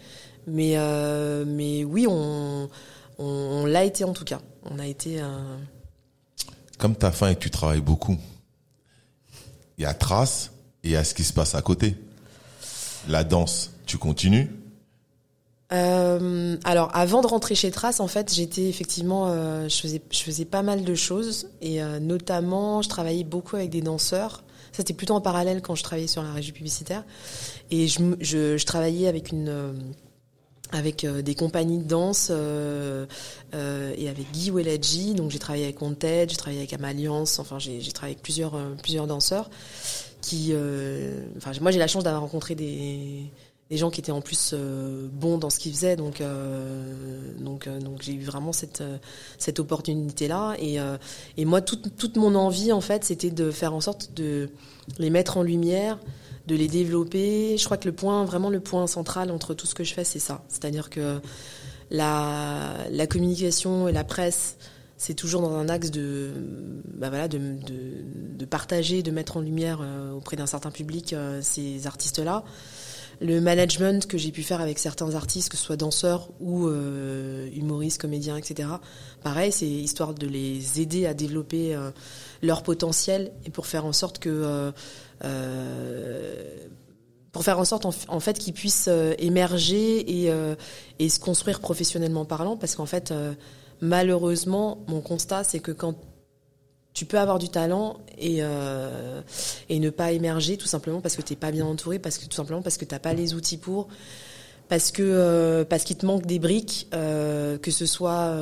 [0.47, 2.69] Mais, euh, mais oui, on,
[3.17, 4.39] on, on l'a été en tout cas.
[4.69, 5.21] On a été.
[5.21, 5.57] euh,
[6.77, 8.17] Comme tu as faim et que tu travailles beaucoup,
[9.77, 10.51] il y a Trace
[10.83, 11.95] et il y a ce qui se passe à côté.
[13.07, 14.51] La danse, tu continues?
[15.73, 20.19] Euh, alors, avant de rentrer chez Trace, en fait, j'étais effectivement, euh, je faisais, je
[20.19, 24.43] faisais pas mal de choses et euh, notamment, je travaillais beaucoup avec des danseurs.
[24.71, 27.03] Ça, c'était plutôt en parallèle quand je travaillais sur la régie publicitaire
[27.71, 29.73] et je, je, je travaillais avec une
[30.75, 33.05] avec euh, des compagnies de danse euh,
[33.53, 35.13] euh, et avec Guy Weladji.
[35.13, 39.07] Donc j'ai travaillé avec Wanted, j'ai travaillé avec Amaliance, enfin j'ai travaillé avec plusieurs plusieurs
[39.07, 39.49] danseurs
[40.21, 40.53] qui
[41.37, 43.23] enfin moi j'ai la chance d'avoir rencontré des
[43.69, 47.65] des gens qui étaient en plus euh, bons dans ce qu'ils faisaient donc euh, donc
[47.65, 48.83] euh, donc j'ai eu vraiment cette
[49.39, 50.77] cette opportunité là et
[51.37, 54.49] et moi toute toute mon envie en fait c'était de faire en sorte de
[54.99, 55.99] les mettre en lumière
[56.47, 57.57] de les développer.
[57.57, 60.03] Je crois que le point, vraiment le point central entre tout ce que je fais,
[60.03, 60.43] c'est ça.
[60.47, 61.19] C'est-à-dire que
[61.89, 64.57] la, la communication et la presse,
[64.95, 66.31] c'est toujours dans un axe de,
[66.93, 69.83] bah voilà, de, de, partager, de mettre en lumière
[70.15, 72.43] auprès d'un certain public ces artistes-là.
[73.21, 77.47] Le management que j'ai pu faire avec certains artistes, que ce soit danseurs ou euh,
[77.53, 78.69] humoristes, comédiens, etc.
[79.23, 81.91] Pareil, c'est histoire de les aider à développer euh,
[82.41, 84.71] leur potentiel et pour faire en sorte que euh,
[88.19, 90.25] fait qu'ils puissent émerger
[90.99, 93.13] et, se construire professionnellement parlant parce qu'en fait
[93.81, 95.95] malheureusement mon constat c'est que quand
[96.95, 99.21] tu peux avoir du talent et, euh,
[99.69, 102.35] et ne pas émerger tout simplement parce que t'es pas bien entouré parce que tout
[102.35, 103.89] simplement parce que t'as pas les outils pour
[104.69, 108.33] parce que euh, parce qu'il te manque des briques euh, que ce soit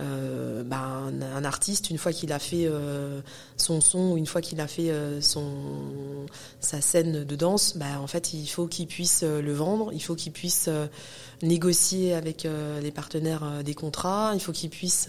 [0.00, 1.02] bah,
[1.36, 2.68] un, artiste une fois qu'il a fait
[3.56, 6.26] son son ou une fois qu'il a fait son
[6.58, 10.16] sa scène de danse bah en fait il faut qu'il puisse le vendre il faut
[10.16, 10.68] qu'il puisse
[11.42, 12.48] négocier avec
[12.82, 15.08] les partenaires des contrats il faut qu'il puisse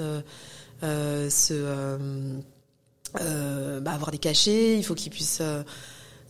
[0.82, 1.98] se euh,
[3.22, 5.64] euh, bah, avoir des cachets il faut qu'il puisse euh,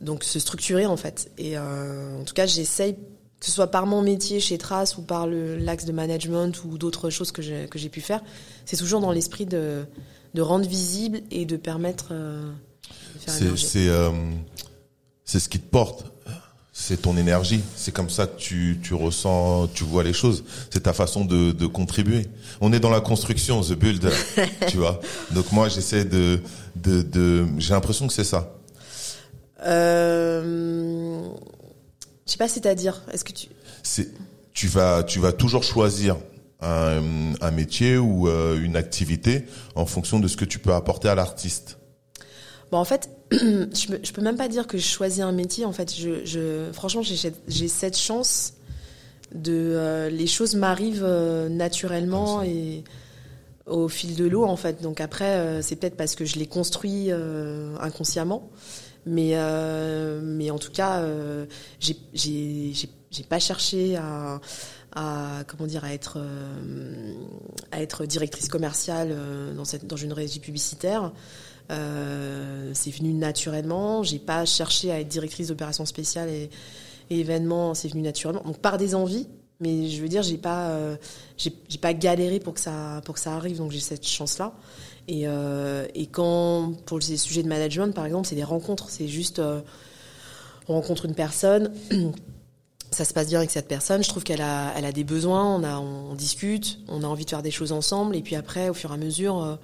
[0.02, 2.96] donc se structurer en fait et euh, en tout cas j'essaye
[3.40, 7.10] que ce soit par mon métier chez Trace ou par l'axe de management ou d'autres
[7.10, 8.22] choses que j'ai que j'ai pu faire,
[8.66, 9.86] c'est toujours dans l'esprit de
[10.34, 12.52] de rendre visible et de permettre euh,
[13.16, 14.12] de faire C'est euh,
[15.24, 16.06] c'est ce qui te porte.
[16.82, 17.62] C'est ton énergie.
[17.76, 20.46] C'est comme ça que tu, tu ressens, tu vois les choses.
[20.72, 22.26] C'est ta façon de, de contribuer.
[22.62, 24.14] On est dans la construction, the builder,
[24.70, 25.02] tu vois?
[25.32, 26.40] Donc moi, j'essaie de,
[26.78, 28.54] de, de j'ai l'impression que c'est ça.
[29.66, 31.28] Euh,
[32.26, 33.48] je sais pas, c'est-à-dire, est-ce que tu
[33.84, 34.08] C'est,
[34.54, 36.16] tu vas, tu vas toujours choisir
[36.62, 39.44] un, un métier ou euh, une activité
[39.76, 41.78] en fonction de ce que tu peux apporter à l'artiste.
[42.72, 45.66] Bon, en fait, je, peux, je peux même pas dire que je choisis un métier.
[45.66, 48.54] En fait, je, je franchement, j'ai cette- chance
[49.34, 52.48] de euh, les choses m'arrivent euh, naturellement ça.
[52.48, 52.84] et
[53.68, 54.82] au fil de l'eau en fait.
[54.82, 57.12] Donc après, euh, c'est peut-être parce que je les construis
[57.80, 58.50] inconsciemment,
[59.06, 59.36] mais
[60.24, 61.06] mais en tout cas,
[61.80, 61.96] j'ai
[63.30, 64.42] pas cherché à
[64.96, 66.18] à comment dire à être
[67.72, 69.16] à être directrice commerciale
[69.56, 71.12] dans cette dans une régie publicitaire.
[71.72, 74.04] Euh, c'est venu naturellement.
[74.04, 76.50] J'ai pas cherché à être directrice d'opérations spéciales et,
[77.10, 77.74] événements.
[77.74, 78.44] C'est venu naturellement.
[78.44, 79.28] Donc par des envies,
[79.60, 80.96] mais je veux dire, j'ai pas, euh,
[81.38, 83.58] j'ai pas galéré pour que ça, pour que ça arrive.
[83.58, 84.54] Donc j'ai cette chance-là.
[85.08, 88.90] Et, euh, quand pour les sujets de management, par exemple, c'est des rencontres.
[88.90, 89.42] C'est juste,
[90.68, 91.74] on rencontre une personne.
[92.92, 94.04] Ça se passe bien avec cette personne.
[94.04, 95.56] Je trouve qu'elle a, elle a des besoins.
[95.56, 96.80] On a, on discute.
[96.88, 98.16] On a envie de faire des choses ensemble.
[98.16, 99.60] Et puis après, au fur et à mesure.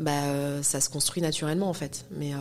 [0.00, 2.04] Bah, euh, ça se construit naturellement en fait.
[2.10, 2.38] Mais euh,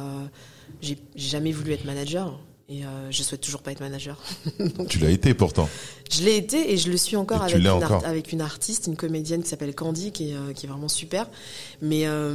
[0.82, 4.17] j'ai jamais voulu être manager et euh, je souhaite toujours pas être manager.
[4.89, 5.67] Tu l'as été pourtant.
[6.12, 8.06] Je l'ai été et je le suis encore, avec une, art- encore.
[8.06, 11.28] avec une artiste, une comédienne qui s'appelle Candy, qui est, euh, qui est vraiment super.
[11.82, 12.34] Mais, euh,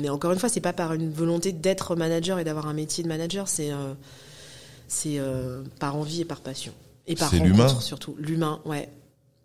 [0.00, 3.02] mais encore une fois, c'est pas par une volonté d'être manager et d'avoir un métier
[3.04, 3.70] de manager, c'est
[4.86, 5.18] c'est
[5.80, 6.72] par envie et par passion.
[7.06, 8.14] Et par C'est l'humain rencontre surtout.
[8.18, 8.88] L'humain, ouais.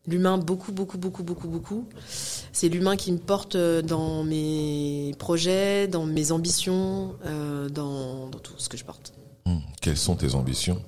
[0.09, 1.85] L'humain, beaucoup, beaucoup, beaucoup, beaucoup, beaucoup.
[2.51, 8.39] C'est l'humain qui me porte euh, dans mes projets, dans mes ambitions, euh, dans, dans
[8.39, 9.13] tout ce que je porte.
[9.45, 10.81] Hum, Quelles sont tes ambitions?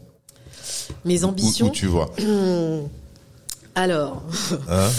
[1.05, 1.67] Mes ambitions.
[1.67, 2.11] Où, tu vois?
[3.75, 4.23] Alors.
[4.69, 4.89] Hein?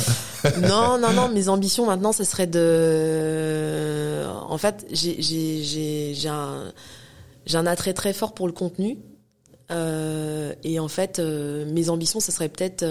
[0.60, 4.26] Non, non, non, mes ambitions maintenant, ce serait de.
[4.48, 6.72] En fait, j'ai, un,
[7.54, 8.98] un attrait très fort pour le contenu.
[9.70, 12.82] Euh, et en fait, euh, mes ambitions, ce serait peut-être,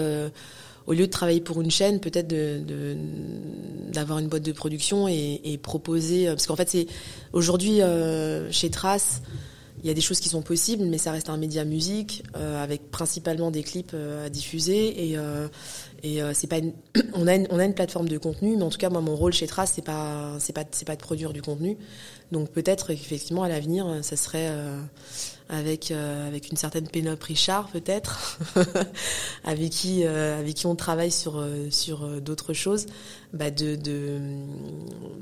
[0.86, 2.28] au lieu de travailler pour une chaîne, peut-être
[3.92, 6.26] d'avoir une boîte de production et, proposer.
[6.26, 6.86] Parce qu'en fait,
[7.32, 9.22] aujourd'hui euh, chez Trace,
[9.82, 12.62] il y a des choses qui sont possibles, mais ça reste un média musique euh,
[12.62, 15.48] avec principalement des clips euh, à diffuser et euh,
[16.04, 16.56] euh, c'est pas
[17.14, 19.72] on a une, plateforme de contenu, mais en tout cas moi mon rôle chez Trace
[19.74, 21.76] c'est pas pas de produire du contenu.
[22.32, 24.80] Donc peut-être effectivement à l'avenir euh, ça serait euh,
[25.52, 28.38] avec euh, avec une certaine Pénope Richard peut-être
[29.44, 32.86] avec qui euh, avec qui on travaille sur euh, sur d'autres choses,
[33.34, 34.18] bah de de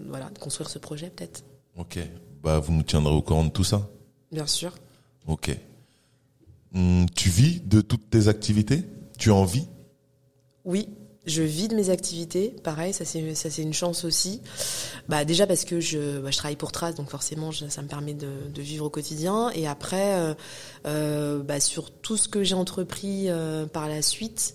[0.09, 1.43] voilà de construire ce projet peut-être.
[1.77, 1.99] Ok.
[2.43, 3.91] Bah, vous nous tiendrez au courant de tout ça?
[4.33, 4.73] Bien sûr.
[5.27, 5.51] Ok.
[6.75, 8.85] Hum, tu vis de toutes tes activités?
[9.19, 9.67] Tu en vis?
[10.65, 10.89] Oui,
[11.27, 12.55] je vis de mes activités.
[12.65, 14.41] Pareil, ça c'est ça c'est une chance aussi.
[15.09, 17.89] Bah déjà parce que je bah, je travaille pour Trace, donc forcément je- ça me
[17.89, 19.51] permet de, de vivre au quotidien.
[19.55, 20.35] Et après, euh,
[20.87, 24.55] euh, bah, sur tout ce que j'ai entrepris euh, par la suite,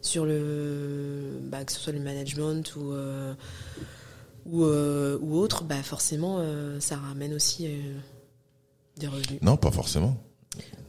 [0.00, 2.92] sur le bah, que ce soit le management ou
[4.46, 6.42] ou, ou autre, bah forcément
[6.80, 7.68] ça ramène aussi
[8.96, 9.40] des revenus.
[9.42, 10.16] Non, pas forcément.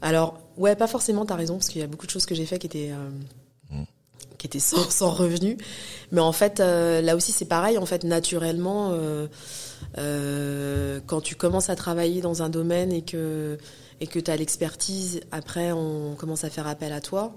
[0.01, 2.45] Alors, ouais, pas forcément, t'as raison, parce qu'il y a beaucoup de choses que j'ai
[2.45, 2.91] fait qui étaient.
[4.39, 5.57] Qui étaient sans, revenu.
[6.11, 9.27] Mais en fait, euh, là aussi, c'est pareil, en fait, naturellement, euh,
[9.99, 13.59] euh, quand tu commences à travailler dans un domaine et que,
[14.01, 17.35] et que tu as l'expertise, après, on commence à faire appel à toi.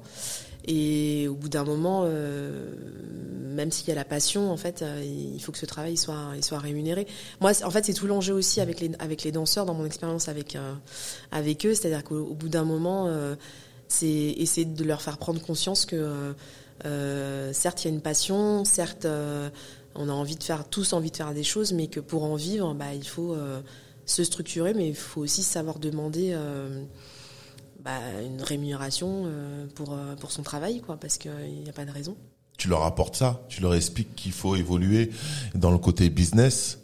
[0.64, 5.50] Et au bout d'un moment, même s'il y a la passion, en fait, il faut
[5.50, 7.08] que ce travail soit, il soit rémunéré.
[7.40, 10.28] Moi, en fait, c'est tout l'enjeu aussi avec les, avec les danseurs, dans mon expérience
[10.28, 10.56] avec,
[11.32, 11.74] avec eux.
[11.74, 13.12] C'est-à-dire qu'au au bout d'un moment,
[13.88, 16.32] c'est essayer de leur faire prendre conscience que,
[17.52, 19.50] certes, il y a une passion, certes, euh,
[19.94, 22.36] on a envie de faire, tous envie de faire des choses, mais que pour en
[22.36, 23.60] vivre, bah, il faut euh,
[24.06, 26.84] se structurer, mais il faut aussi savoir demander euh,
[27.84, 31.84] bah, une rémunération euh, pour, euh, pour son travail, quoi, parce qu'il n'y a pas
[31.84, 32.16] de raison.
[32.58, 35.10] Tu leur apportes ça Tu leur expliques qu'il faut évoluer
[35.54, 36.78] dans le côté business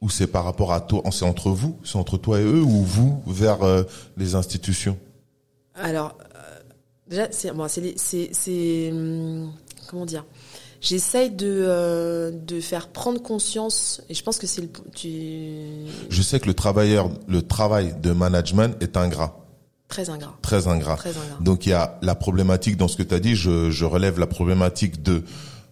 [0.00, 2.82] Ou c'est par rapport à toi C'est entre vous C'est entre toi et eux Ou
[2.82, 3.82] vous vers euh,
[4.16, 4.96] les institutions?
[5.74, 6.25] Alors, euh,
[7.08, 9.52] déjà, c'est bon, c'est les- c'est c'est, hum,
[9.88, 10.24] comment dire?
[10.80, 16.22] J'essaye de euh, de faire prendre conscience et je pense que c'est le tu Je
[16.22, 19.38] sais que le travailleur, le travail de management est ingrat,
[19.88, 20.96] très ingrat, très ingrat.
[20.96, 21.38] très ingrat.
[21.40, 24.20] Donc il y a la problématique dans ce que tu as dit, je, je relève
[24.20, 25.22] la problématique de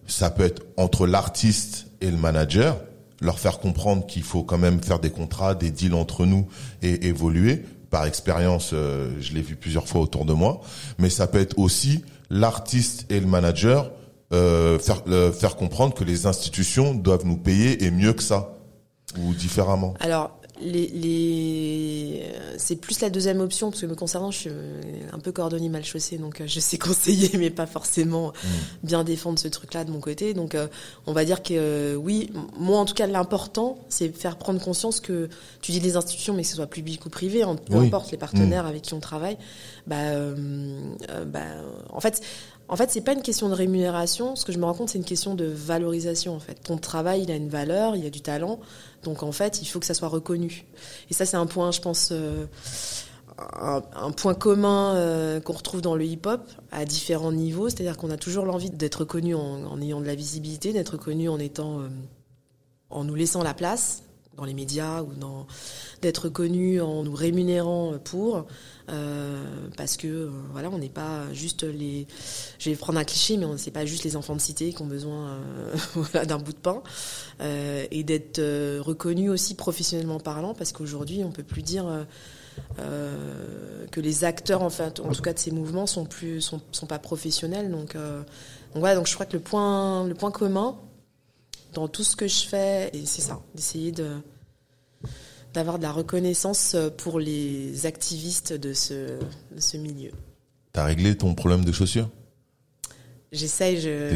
[0.07, 2.77] ça peut être entre l'artiste et le manager,
[3.21, 6.47] leur faire comprendre qu'il faut quand même faire des contrats, des deals entre nous
[6.81, 7.63] et évoluer.
[7.89, 10.61] Par expérience, euh, je l'ai vu plusieurs fois autour de moi,
[10.97, 13.91] mais ça peut être aussi l'artiste et le manager
[14.33, 18.53] euh, faire euh, comprendre que les institutions doivent nous payer et mieux que ça
[19.19, 19.93] ou différemment.
[20.61, 22.23] Les, les...
[22.57, 24.49] c'est plus la deuxième option, parce que me concernant, je suis
[25.11, 28.33] un peu cordonnier mal chaussé, donc euh, je sais conseiller, mais pas forcément
[28.83, 30.33] bien défendre ce truc-là de mon côté.
[30.33, 30.67] Donc, euh,
[31.07, 34.99] on va dire que euh, oui, moi en tout cas, l'important, c'est faire prendre conscience
[34.99, 35.29] que
[35.61, 37.87] tu dis les institutions, mais que ce soit public ou privé, en- peu Oui.
[37.87, 39.37] importe les partenaires avec qui on travaille,
[39.87, 40.75] bah, euh,
[41.25, 41.41] bah,
[41.91, 42.21] en fait,
[42.67, 44.35] en fait, c'est pas une question de rémunération.
[44.35, 46.35] Ce que je me rends compte, c'est une question de valorisation.
[46.35, 48.59] En fait, ton travail, il a une valeur, il y a du talent.
[49.03, 50.65] Donc, en fait, il faut que ça soit reconnu.
[51.09, 52.45] Et ça, c'est un point, je pense, euh,
[53.37, 57.69] un, point commun euh, qu'on retrouve dans le hip-hop à différents niveaux.
[57.69, 61.29] C'est-à-dire qu'on a toujours l'envie d'être reconnu en, en ayant de la visibilité, d'être reconnu
[61.29, 61.89] en étant, euh,
[62.89, 64.04] en nous laissant la place
[64.37, 65.47] dans les médias ou dans
[66.01, 68.45] d'être reconnu en nous rémunérant pour
[68.89, 69.43] euh,
[69.77, 72.05] parce que euh, voilà on n'est pas juste les
[72.59, 74.81] je vais prendre un cliché mais on c'est pas juste les enfants de cité qui
[74.83, 75.39] ont besoin
[75.97, 76.83] euh, d'un bout de pain
[77.39, 78.39] et d'être
[78.79, 82.05] reconnu aussi professionnellement parlant parce qu'aujourd'hui on peut plus dire
[82.77, 87.71] que les acteurs en en tout cas de ces mouvements sont plus sont, pas professionnels.
[87.71, 90.77] Donc donc voilà donc je crois que le point le point commun
[91.75, 94.17] dans tout ce que je fais et c'est ça d'essayer de
[95.53, 98.93] d'avoir de la reconnaissance pour les activistes de ce,
[99.53, 100.11] de ce milieu.
[100.73, 102.09] T'as réglé ton problème de chaussures?
[103.31, 104.11] J'essaye, je.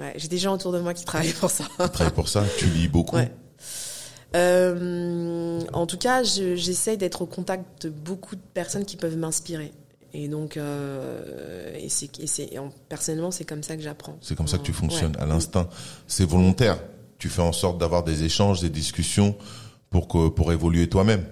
[0.00, 1.64] Ouais, J'ai des gens autour de moi qui travaillent pour ça.
[1.80, 3.30] Tu travailles pour ça Tu lis beaucoup Ouais.
[4.36, 9.16] Euh, en tout cas, je- j'essaye d'être au contact de beaucoup de personnes qui peuvent
[9.16, 9.72] m'inspirer.
[10.14, 14.18] Et donc, euh, et c'est, et c'est, et en- personnellement, c'est comme ça que j'apprends.
[14.22, 14.76] C'est comme ça que tu Ouais.
[14.76, 15.68] fonctionnes, à l'instinct.
[16.06, 16.78] C'est volontaire.
[17.18, 19.36] Tu fais en sorte d'avoir des échanges, des discussions
[19.90, 21.24] pour que pour évoluer toi-même,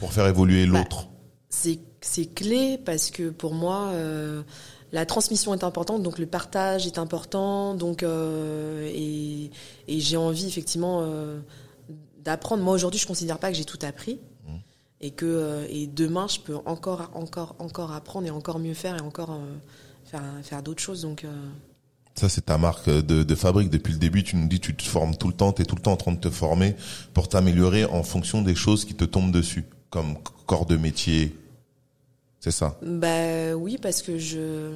[0.00, 1.08] pour faire évoluer Bah, l'autre.
[1.48, 4.42] C'est, c'est clé parce que pour moi, euh,
[4.92, 9.50] la transmission est importante, donc le partage est important, donc euh, et,
[9.86, 11.38] et j'ai envie effectivement euh,
[12.24, 12.62] d'apprendre.
[12.62, 14.20] Moi aujourd'hui, je considère pas que j'ai tout appris.
[14.46, 14.56] Mmh.
[15.00, 19.02] Et que et demain je peux encore encore encore apprendre et encore mieux faire et
[19.02, 19.38] encore
[20.04, 21.26] faire faire d'autres choses donc
[22.14, 23.70] Ça, c'est ta marque de, de fabrique.
[23.70, 25.74] Depuis le début, tu nous dis, tu te formes tout le temps, tu es tout
[25.74, 26.76] le temps en train de te former
[27.12, 31.34] pour t'améliorer en fonction des choses qui te tombent dessus, comme corps de métier.
[32.38, 32.78] C'est ça.
[32.82, 34.68] Bah oui, parce que je,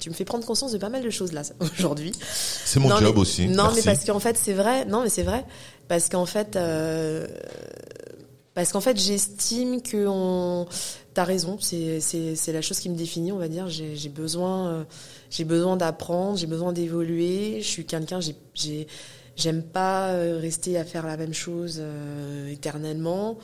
[0.00, 2.12] tu me fais prendre conscience de pas mal de choses là aujourd'hui.
[2.22, 3.48] C'est mon Non, job mais- aussi.
[3.48, 3.76] Non, Merci.
[3.78, 4.84] mais parce qu'en fait c'est vrai.
[4.86, 5.44] Non, mais c'est vrai
[5.88, 7.26] parce qu'en fait, euh,
[8.54, 10.66] parce qu'en fait j'estime que on,
[11.14, 11.58] t'as raison.
[11.60, 13.68] C'est la chose qui me définit, on va dire.
[13.68, 17.60] J'ai besoin euh, besoin d'apprendre, j'ai besoin d'évoluer.
[17.60, 18.86] Je suis quelqu'un, j'ai j'ai
[19.34, 23.38] J'aime pas euh, rester à faire la même chose euh, éternellement.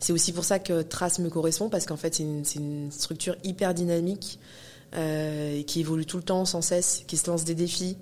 [0.00, 3.74] C'est aussi pour ça que Trace me correspond parce qu'en fait c'est une, structure hyper
[3.74, 4.38] dynamique
[5.66, 7.98] qui évolue tout le temps, sans cesse, qui se lance des défis.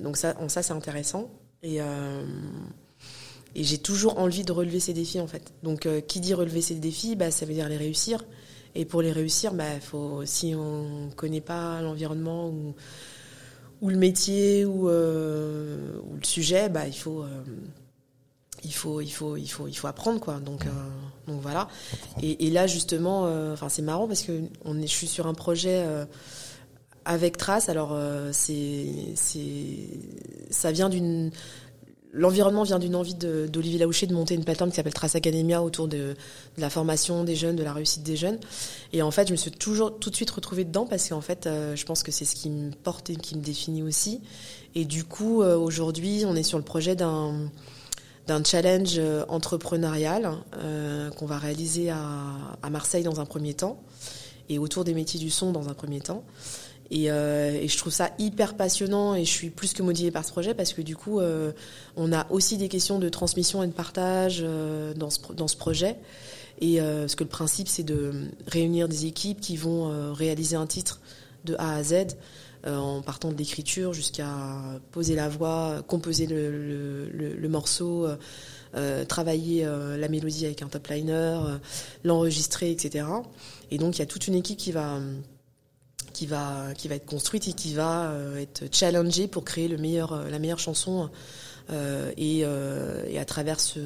[0.00, 1.28] Donc ça, ça c'est intéressant
[1.62, 1.80] et
[3.54, 5.52] et j'ai toujours envie de relever ces défis en fait.
[5.62, 8.24] Donc euh, qui dit relever ces défis, bah ça veut dire les réussir.
[8.74, 12.74] Et pour les réussir, bah faut si on connaît pas l'environnement ou
[13.80, 17.42] ou le métier ou, euh, ou le sujet, bah il faut euh,
[18.64, 20.38] il faut il faut il faut il faut apprendre quoi.
[20.40, 20.70] Donc euh,
[21.26, 21.68] donc voilà.
[22.22, 25.34] Et, et là justement, euh, c'est marrant parce que on est, je suis sur un
[25.34, 26.04] projet euh,
[27.04, 27.68] avec Trace.
[27.68, 27.98] Alors
[28.32, 29.88] c'est c'est
[30.50, 31.30] ça vient d'une
[32.12, 35.88] L'environnement vient d'une envie d'Olivier Laouché de monter une plateforme qui s'appelle Trace Academia autour
[35.88, 36.14] de,
[36.56, 38.38] la formation des jeunes, de la réussite des jeunes.
[38.94, 41.46] Et en fait, je me suis toujours tout de suite retrouvée dedans parce qu'en fait,
[41.46, 44.22] euh, je pense que c'est ce qui me porte et qui me définit aussi.
[44.74, 47.50] Et du coup, euh, aujourd'hui, on est sur le projet d'un
[48.42, 50.32] challenge euh, entrepreneurial
[51.18, 53.82] qu'on va réaliser à Marseille dans un premier temps
[54.48, 56.24] et autour des métiers du son dans un premier temps.
[56.90, 60.24] Et, euh, et je trouve ça hyper passionnant et je suis plus que motivée par
[60.24, 61.52] ce projet parce que du coup, euh,
[61.96, 65.56] on a aussi des questions de transmission et de partage euh, dans, ce, dans ce
[65.56, 65.96] projet.
[66.60, 71.00] Et parce que le principe, c'est de réunir des équipes qui vont réaliser un titre
[71.44, 72.16] de A à Z
[72.66, 74.28] en partant de l'écriture jusqu'à
[74.90, 78.08] poser la voix, composer le, morceau,
[79.06, 81.58] travailler la mélodie avec un top liner, euh,
[82.02, 83.06] l'enregistrer, etc.
[83.70, 84.98] Et donc il y a toute une équipe qui va
[86.18, 89.76] qui va qui va être construite et qui va euh, être challengée pour créer le
[89.76, 91.10] meilleur euh, la meilleure chanson.
[91.70, 92.38] Euh, et,
[93.12, 93.78] et à travers ce,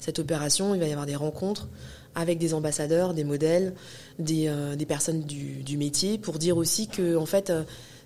[0.00, 1.68] cette opération il va y avoir des rencontres
[2.16, 3.72] avec des ambassadeurs des modèles
[4.18, 7.52] des, des personnes du, du métier pour dire aussi que en fait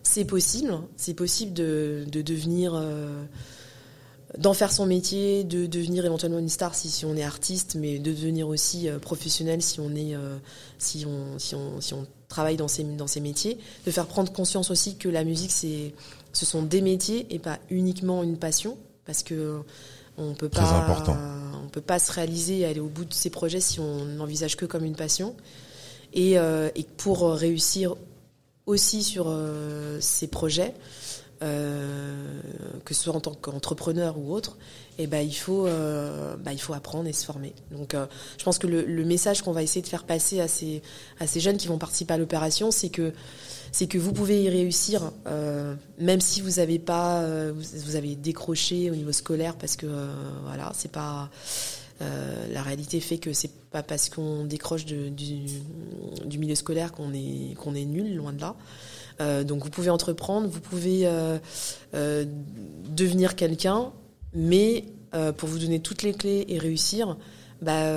[0.02, 2.78] c'est possible c'est possible de, de devenir
[4.38, 7.98] d'en faire son métier, de devenir éventuellement une star si, si on est artiste, mais
[7.98, 10.36] de devenir aussi euh, professionnel si on est euh,
[10.78, 14.32] si on si on si on travaille dans ces dans ces métiers, de faire prendre
[14.32, 15.94] conscience aussi que la musique c'est
[16.32, 19.60] ce sont des métiers et pas uniquement une passion parce que
[20.16, 21.16] on peut Très pas important.
[21.64, 24.56] on peut pas se réaliser et aller au bout de ses projets si on n'envisage
[24.56, 25.34] que comme une passion
[26.12, 27.94] et euh, et pour réussir
[28.66, 30.74] aussi sur euh, ces projets
[31.42, 32.40] euh,
[32.84, 34.56] que ce soit en tant qu'entrepreneur ou autre,
[34.98, 37.52] et ben il faut, euh, bah, il faut apprendre et se former.
[37.72, 38.06] Donc, euh,
[38.38, 40.82] je pense que le, message qu'on va essayer de faire passer à ces,
[41.18, 43.12] à ces jeunes qui vont participer à l'opération, c'est que,
[43.72, 48.90] c'est que vous pouvez y réussir, euh, même si vous avez pas, vous, avez décroché
[48.90, 49.86] au niveau scolaire, parce que
[50.44, 51.30] voilà, c'est pas.
[52.00, 57.54] la réalité fait que c'est pas parce qu'on décroche du, du milieu scolaire qu'on est
[57.56, 58.54] qu'on est nul, loin de là.
[59.20, 61.38] Euh, donc vous pouvez entreprendre, vous pouvez euh,
[61.94, 62.24] euh,
[62.88, 63.92] devenir quelqu'un,
[64.34, 64.84] mais
[65.36, 67.16] pour vous donner toutes les clés et réussir,
[67.62, 67.88] bah,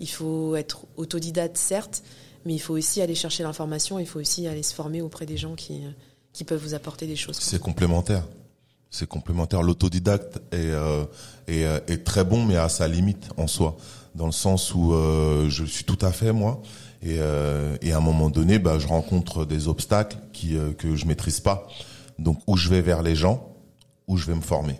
[0.00, 2.04] il faut être autodidacte certes,
[2.46, 5.36] mais il faut aussi aller chercher l'information, il faut aussi aller se former auprès des
[5.36, 5.80] gens qui,
[6.32, 7.36] qui peuvent vous apporter des choses.
[7.40, 8.28] C'est complémentaire.
[8.90, 9.60] C'est complémentaire.
[9.64, 10.72] L'autodidacte est,
[11.48, 13.76] est, très bon, mais à sa limite en soi,
[14.14, 14.92] dans le sens où
[15.48, 16.62] je suis tout à fait moi,
[17.02, 20.96] et, euh, et à un moment donné, bah, je rencontre des obstacles qui euh, que
[20.96, 21.66] je maîtrise pas.
[22.18, 23.54] Donc, où je vais vers les gens,
[24.06, 24.78] où je vais me former.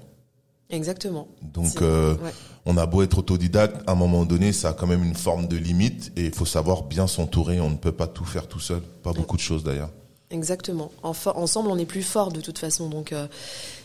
[0.68, 1.26] Exactement.
[1.42, 2.30] Donc, euh, ouais.
[2.66, 5.48] on a beau être autodidacte, à un moment donné, ça a quand même une forme
[5.48, 7.60] de limite, et il faut savoir bien s'entourer.
[7.60, 8.80] On ne peut pas tout faire tout seul.
[9.02, 9.90] Pas beaucoup de choses d'ailleurs.
[10.30, 10.92] Exactement.
[11.02, 12.88] En ensemble, on est plus fort de toute façon.
[12.88, 13.26] Donc, euh,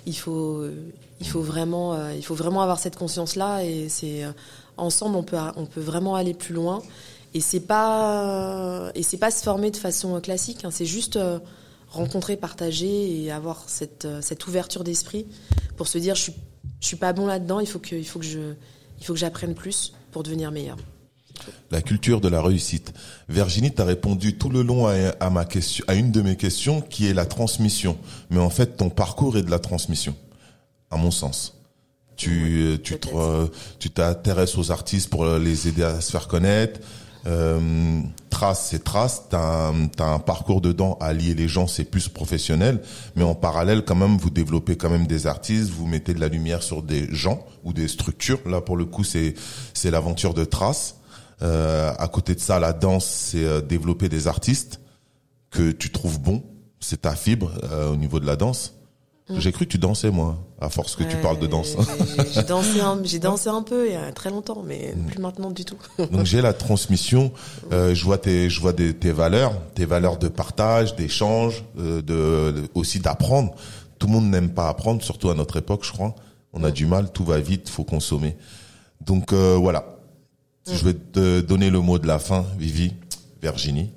[0.06, 3.64] il faut, euh, il faut vraiment, euh, il faut vraiment avoir cette conscience-là.
[3.64, 4.24] Et c'est
[4.78, 6.84] ensemble, on peut, on peut vraiment aller plus loin.
[7.36, 10.64] Et c'est pas et c'est pas se former de façon classique.
[10.64, 10.72] Hein.
[10.72, 11.20] c'est juste
[11.90, 15.28] rencontrer, partager et avoir cette, cette ouverture d'esprit
[15.76, 16.34] pour se dire je suis
[16.80, 17.60] je suis pas bon là-dedans.
[17.60, 18.54] Il faut que il faut que je
[19.00, 20.78] il faut que j'apprenne plus pour devenir meilleur.
[21.72, 22.94] La culture de la réussite.
[23.28, 26.80] Virginie, tu as répondu tout le long à, ma question, à une de mes questions,
[26.80, 27.98] qui est la transmission.
[28.30, 30.16] Mais en fait, ton parcours est de la transmission,
[30.90, 31.60] à mon sens.
[32.16, 32.96] Tu, tu,
[33.80, 36.80] tu t'intéresses aux artistes pour les aider à se faire connaître.
[37.28, 39.24] Euh, trace, c'est trace.
[39.30, 42.82] T'as un, un parcours dedans à lier les gens, c'est plus professionnel.
[43.16, 45.70] Mais en parallèle, quand même, vous développez quand même des artistes.
[45.72, 48.40] Vous mettez de la lumière sur des gens ou des structures.
[48.46, 49.34] Là, pour le coup, c'est
[49.74, 50.96] c'est l'aventure de trace.
[51.42, 54.80] Euh, à côté de ça, la danse, c'est euh, développer des artistes
[55.50, 56.44] que tu trouves bons.
[56.80, 58.75] C'est ta fibre euh, au niveau de la danse.
[59.28, 59.40] Mm.
[59.40, 61.76] J'ai cru que tu dansais, moi, à force que tu parles de danse.
[62.34, 65.06] J'ai dansé, un, j'ai dansé un peu il y a très longtemps, mais mm.
[65.08, 65.78] plus maintenant du tout.
[66.12, 67.32] Donc j'ai la transmission.
[67.72, 72.02] Euh, je vois tes, je vois des, tes valeurs, tes valeurs de partage, d'échange, euh,
[72.04, 73.56] de, aussi d'apprendre.
[73.98, 76.14] Tout le monde n'aime pas apprendre, surtout à notre époque, je crois.
[76.54, 76.74] On a mm.
[76.74, 78.38] du mal, tout va vite, faut consommer.
[79.02, 79.98] Donc euh, voilà,
[80.72, 82.94] je vais te donner le mot de la fin, Vivi,
[83.42, 83.92] Virginie.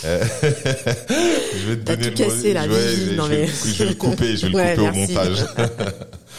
[0.02, 4.46] je vais te donner tout cassé, là, Vivi, je, vais, je, vais, le couper, je
[4.46, 5.44] vais le couper au montage.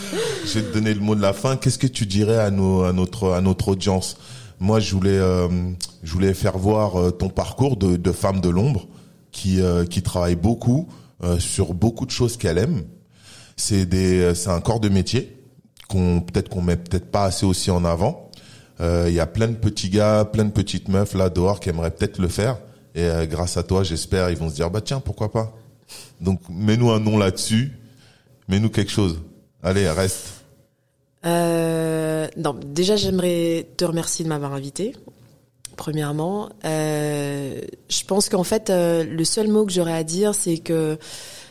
[0.46, 1.58] je vais te donner le mot de la fin.
[1.58, 4.18] Qu'est-ce que tu dirais à, nos, à notre à notre audience?
[4.60, 5.48] Moi, je voulais euh,
[6.04, 8.88] je voulais faire voir euh, ton parcours de, de femme de l'ombre
[9.32, 10.88] qui euh, qui travaille beaucoup
[11.38, 12.82] sur beaucoup de choses qu'elle aime.
[13.56, 15.38] C'est des c'est un corps de métier
[15.88, 18.32] qu'on peut-être qu'on met peut-être pas assez aussi en avant
[18.82, 21.70] euh, il y a plein de petits gars, plein de petites meufs là dehors qui
[21.70, 22.58] aimeraient peut-être le faire.
[22.96, 25.54] Et euh, grâce à toi, j'espère, ils vont se dire bah tiens, pourquoi pas?
[26.20, 27.72] Donc mets-nous un nom là-dessus,
[28.48, 29.20] mets-nous quelque chose.
[29.64, 30.44] Allez, reste.
[31.26, 34.96] Euh, non, déjà j'aimerais te remercier de m'avoir invité.
[35.78, 40.98] Premièrement, euh, je pense qu'en fait le seul mot que j'aurais à dire, c'est que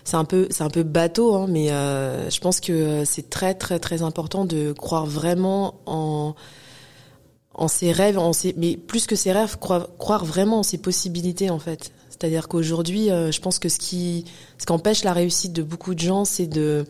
[0.05, 3.78] c'est un peu c'est un peu bateau, hein, mais je pense que c'est très très
[3.78, 6.34] très important de croire vraiment en
[7.55, 11.51] en ses rêves, en ses, mais plus que ses rêves, croire, vraiment en ses possibilités
[11.51, 11.92] en fait.
[12.11, 14.24] C'est-à-dire qu'aujourd'hui, euh, je pense que ce qui,
[14.59, 16.84] ce qui empêche la réussite de beaucoup de gens, c'est de,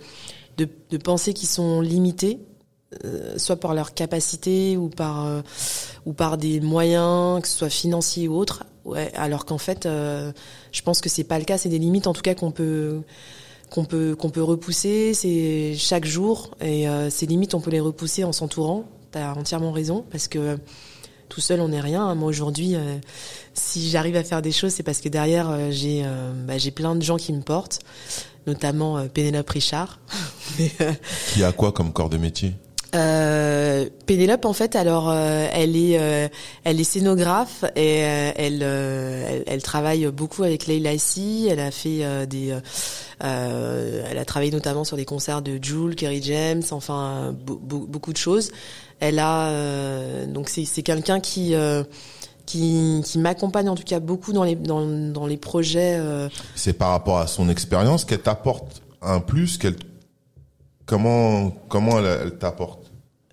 [0.57, 2.41] de, de, penser qu'ils sont limités,
[3.05, 5.41] euh, soit par leur capacité ou par euh,
[6.05, 8.65] ou par des moyens, que ce soit financiers ou autres.
[8.85, 11.59] Ouais, alors qu'en fait, je pense que c'est pas le cas.
[11.59, 13.03] C'est des limites, en tout cas, qu'on peut
[13.71, 15.15] qu'on peut qu'on peut repousser.
[15.15, 20.05] C'est chaque jour et ces limites, on peut les repousser en s'entourant t'as entièrement raison,
[20.11, 20.59] parce que
[21.31, 22.15] tout seul, on n'est rien.
[22.15, 22.99] Moi, aujourd'hui, euh,
[23.55, 26.73] si j'arrive à faire des choses, c'est parce que derrière, euh, j'ai euh, bah, j'ai
[26.73, 27.79] plein de gens qui me portent,
[28.47, 30.01] notamment Pénélope Richard.
[31.33, 32.53] qui a quoi comme corps de métier?
[32.97, 35.93] Euh, Pénélope, en fait, alors elle est
[36.65, 41.47] elle est scénographe et elle, elle, elle travaille beaucoup avec Leila Si.
[41.49, 42.53] Elle a fait des
[43.21, 48.51] elle a travaillé notamment sur des concerts de Jules, Kerry James, enfin beaucoup de choses.
[49.01, 51.83] Elle a euh, donc c'est quelqu'un qui euh,
[52.45, 55.97] qui, qui m'accompagne en tout cas beaucoup dans les dans, dans les projets.
[55.99, 56.29] Euh.
[56.55, 59.57] C'est par rapport à son expérience qu'elle t'apporte un plus.
[59.57, 59.77] Qu'elle
[60.85, 62.91] comment comment elle, elle t'apporte?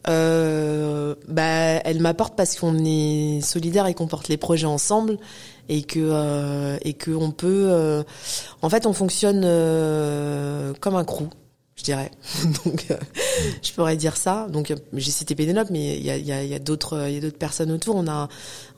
[0.07, 5.17] Euh, bah, elle m'apporte parce qu'on est solidaire et qu'on porte les projets ensemble
[5.67, 8.03] et que euh, et que on peut.
[8.61, 9.41] en fait, on fonctionne
[10.79, 11.27] comme un crew
[11.87, 12.11] dirais.
[12.65, 12.97] Donc, euh,
[13.63, 14.47] je pourrais dire ça.
[14.49, 17.17] Donc, j'ai cité Pénélope, mais il y a, y a, y a d'autres, il y
[17.17, 17.95] a d'autres personnes autour.
[17.95, 18.27] On a,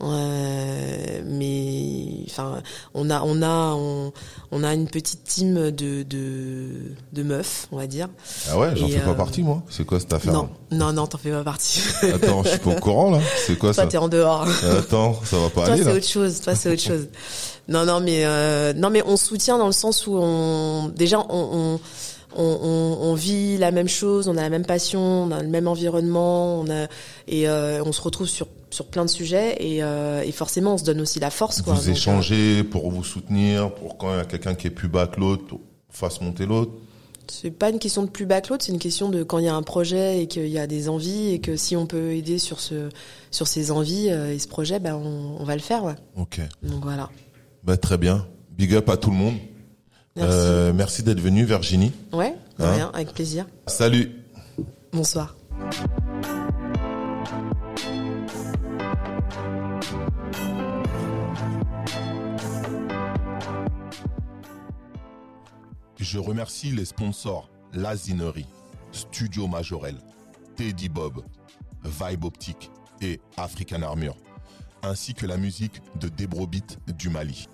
[0.01, 2.61] euh, mais, enfin,
[2.93, 3.75] on a, on a,
[4.51, 6.67] on, a une petite team de, de,
[7.13, 8.07] de meufs, on va dire.
[8.49, 9.63] Ah ouais, j'en fais pas euh, partie moi.
[9.69, 11.81] C'est quoi cette affaire Non, non, non, t'en fais pas partie.
[12.13, 13.19] Attends, je suis pas au courant là.
[13.45, 14.47] C'est quoi ça Toi, t'es en dehors.
[14.77, 15.83] Attends, ça va pas aller là.
[15.83, 16.41] Toi, c'est autre chose.
[16.41, 17.07] Toi, c'est autre chose.
[17.69, 21.25] Non, non, mais euh, non, mais on soutient dans le sens où on, déjà, on,
[21.29, 21.79] on
[22.35, 25.49] on, on, on, vit la même chose, on a la même passion, on a le
[25.49, 26.87] même environnement, on a,
[27.27, 30.77] et euh, on se retrouve sur sur plein de sujets et, euh, et forcément on
[30.77, 31.61] se donne aussi la force.
[31.61, 31.73] Quoi.
[31.73, 35.07] Vous échangez pour vous soutenir, pour quand il y a quelqu'un qui est plus bas
[35.07, 35.55] que l'autre,
[35.89, 36.73] fasse monter l'autre?
[37.27, 39.45] C'est pas une question de plus bas que l'autre, c'est une question de quand il
[39.45, 42.11] y a un projet et qu'il y a des envies et que si on peut
[42.11, 42.89] aider sur ce
[43.31, 45.83] sur ces envies euh, et ce projet, ben on, on, va le faire.
[45.83, 45.95] Ouais.
[46.15, 46.41] Ok.
[46.63, 47.09] Donc voilà.
[47.63, 48.27] Ben, très bien.
[48.57, 49.35] Big up à tout le monde.
[50.19, 51.93] Merci, euh, merci d'être venue, Virginie.
[52.11, 53.45] Ouais, hein rien, avec plaisir.
[53.67, 54.11] Salut.
[54.91, 55.35] Bonsoir.
[65.97, 68.47] Je remercie les sponsors Lazinerie,
[68.91, 69.95] Studio Majorel,
[70.55, 71.23] Teddy Bob,
[71.83, 74.15] Vibe Optique et African Armure.
[74.81, 77.47] ainsi que la musique de Debrobit du Mali.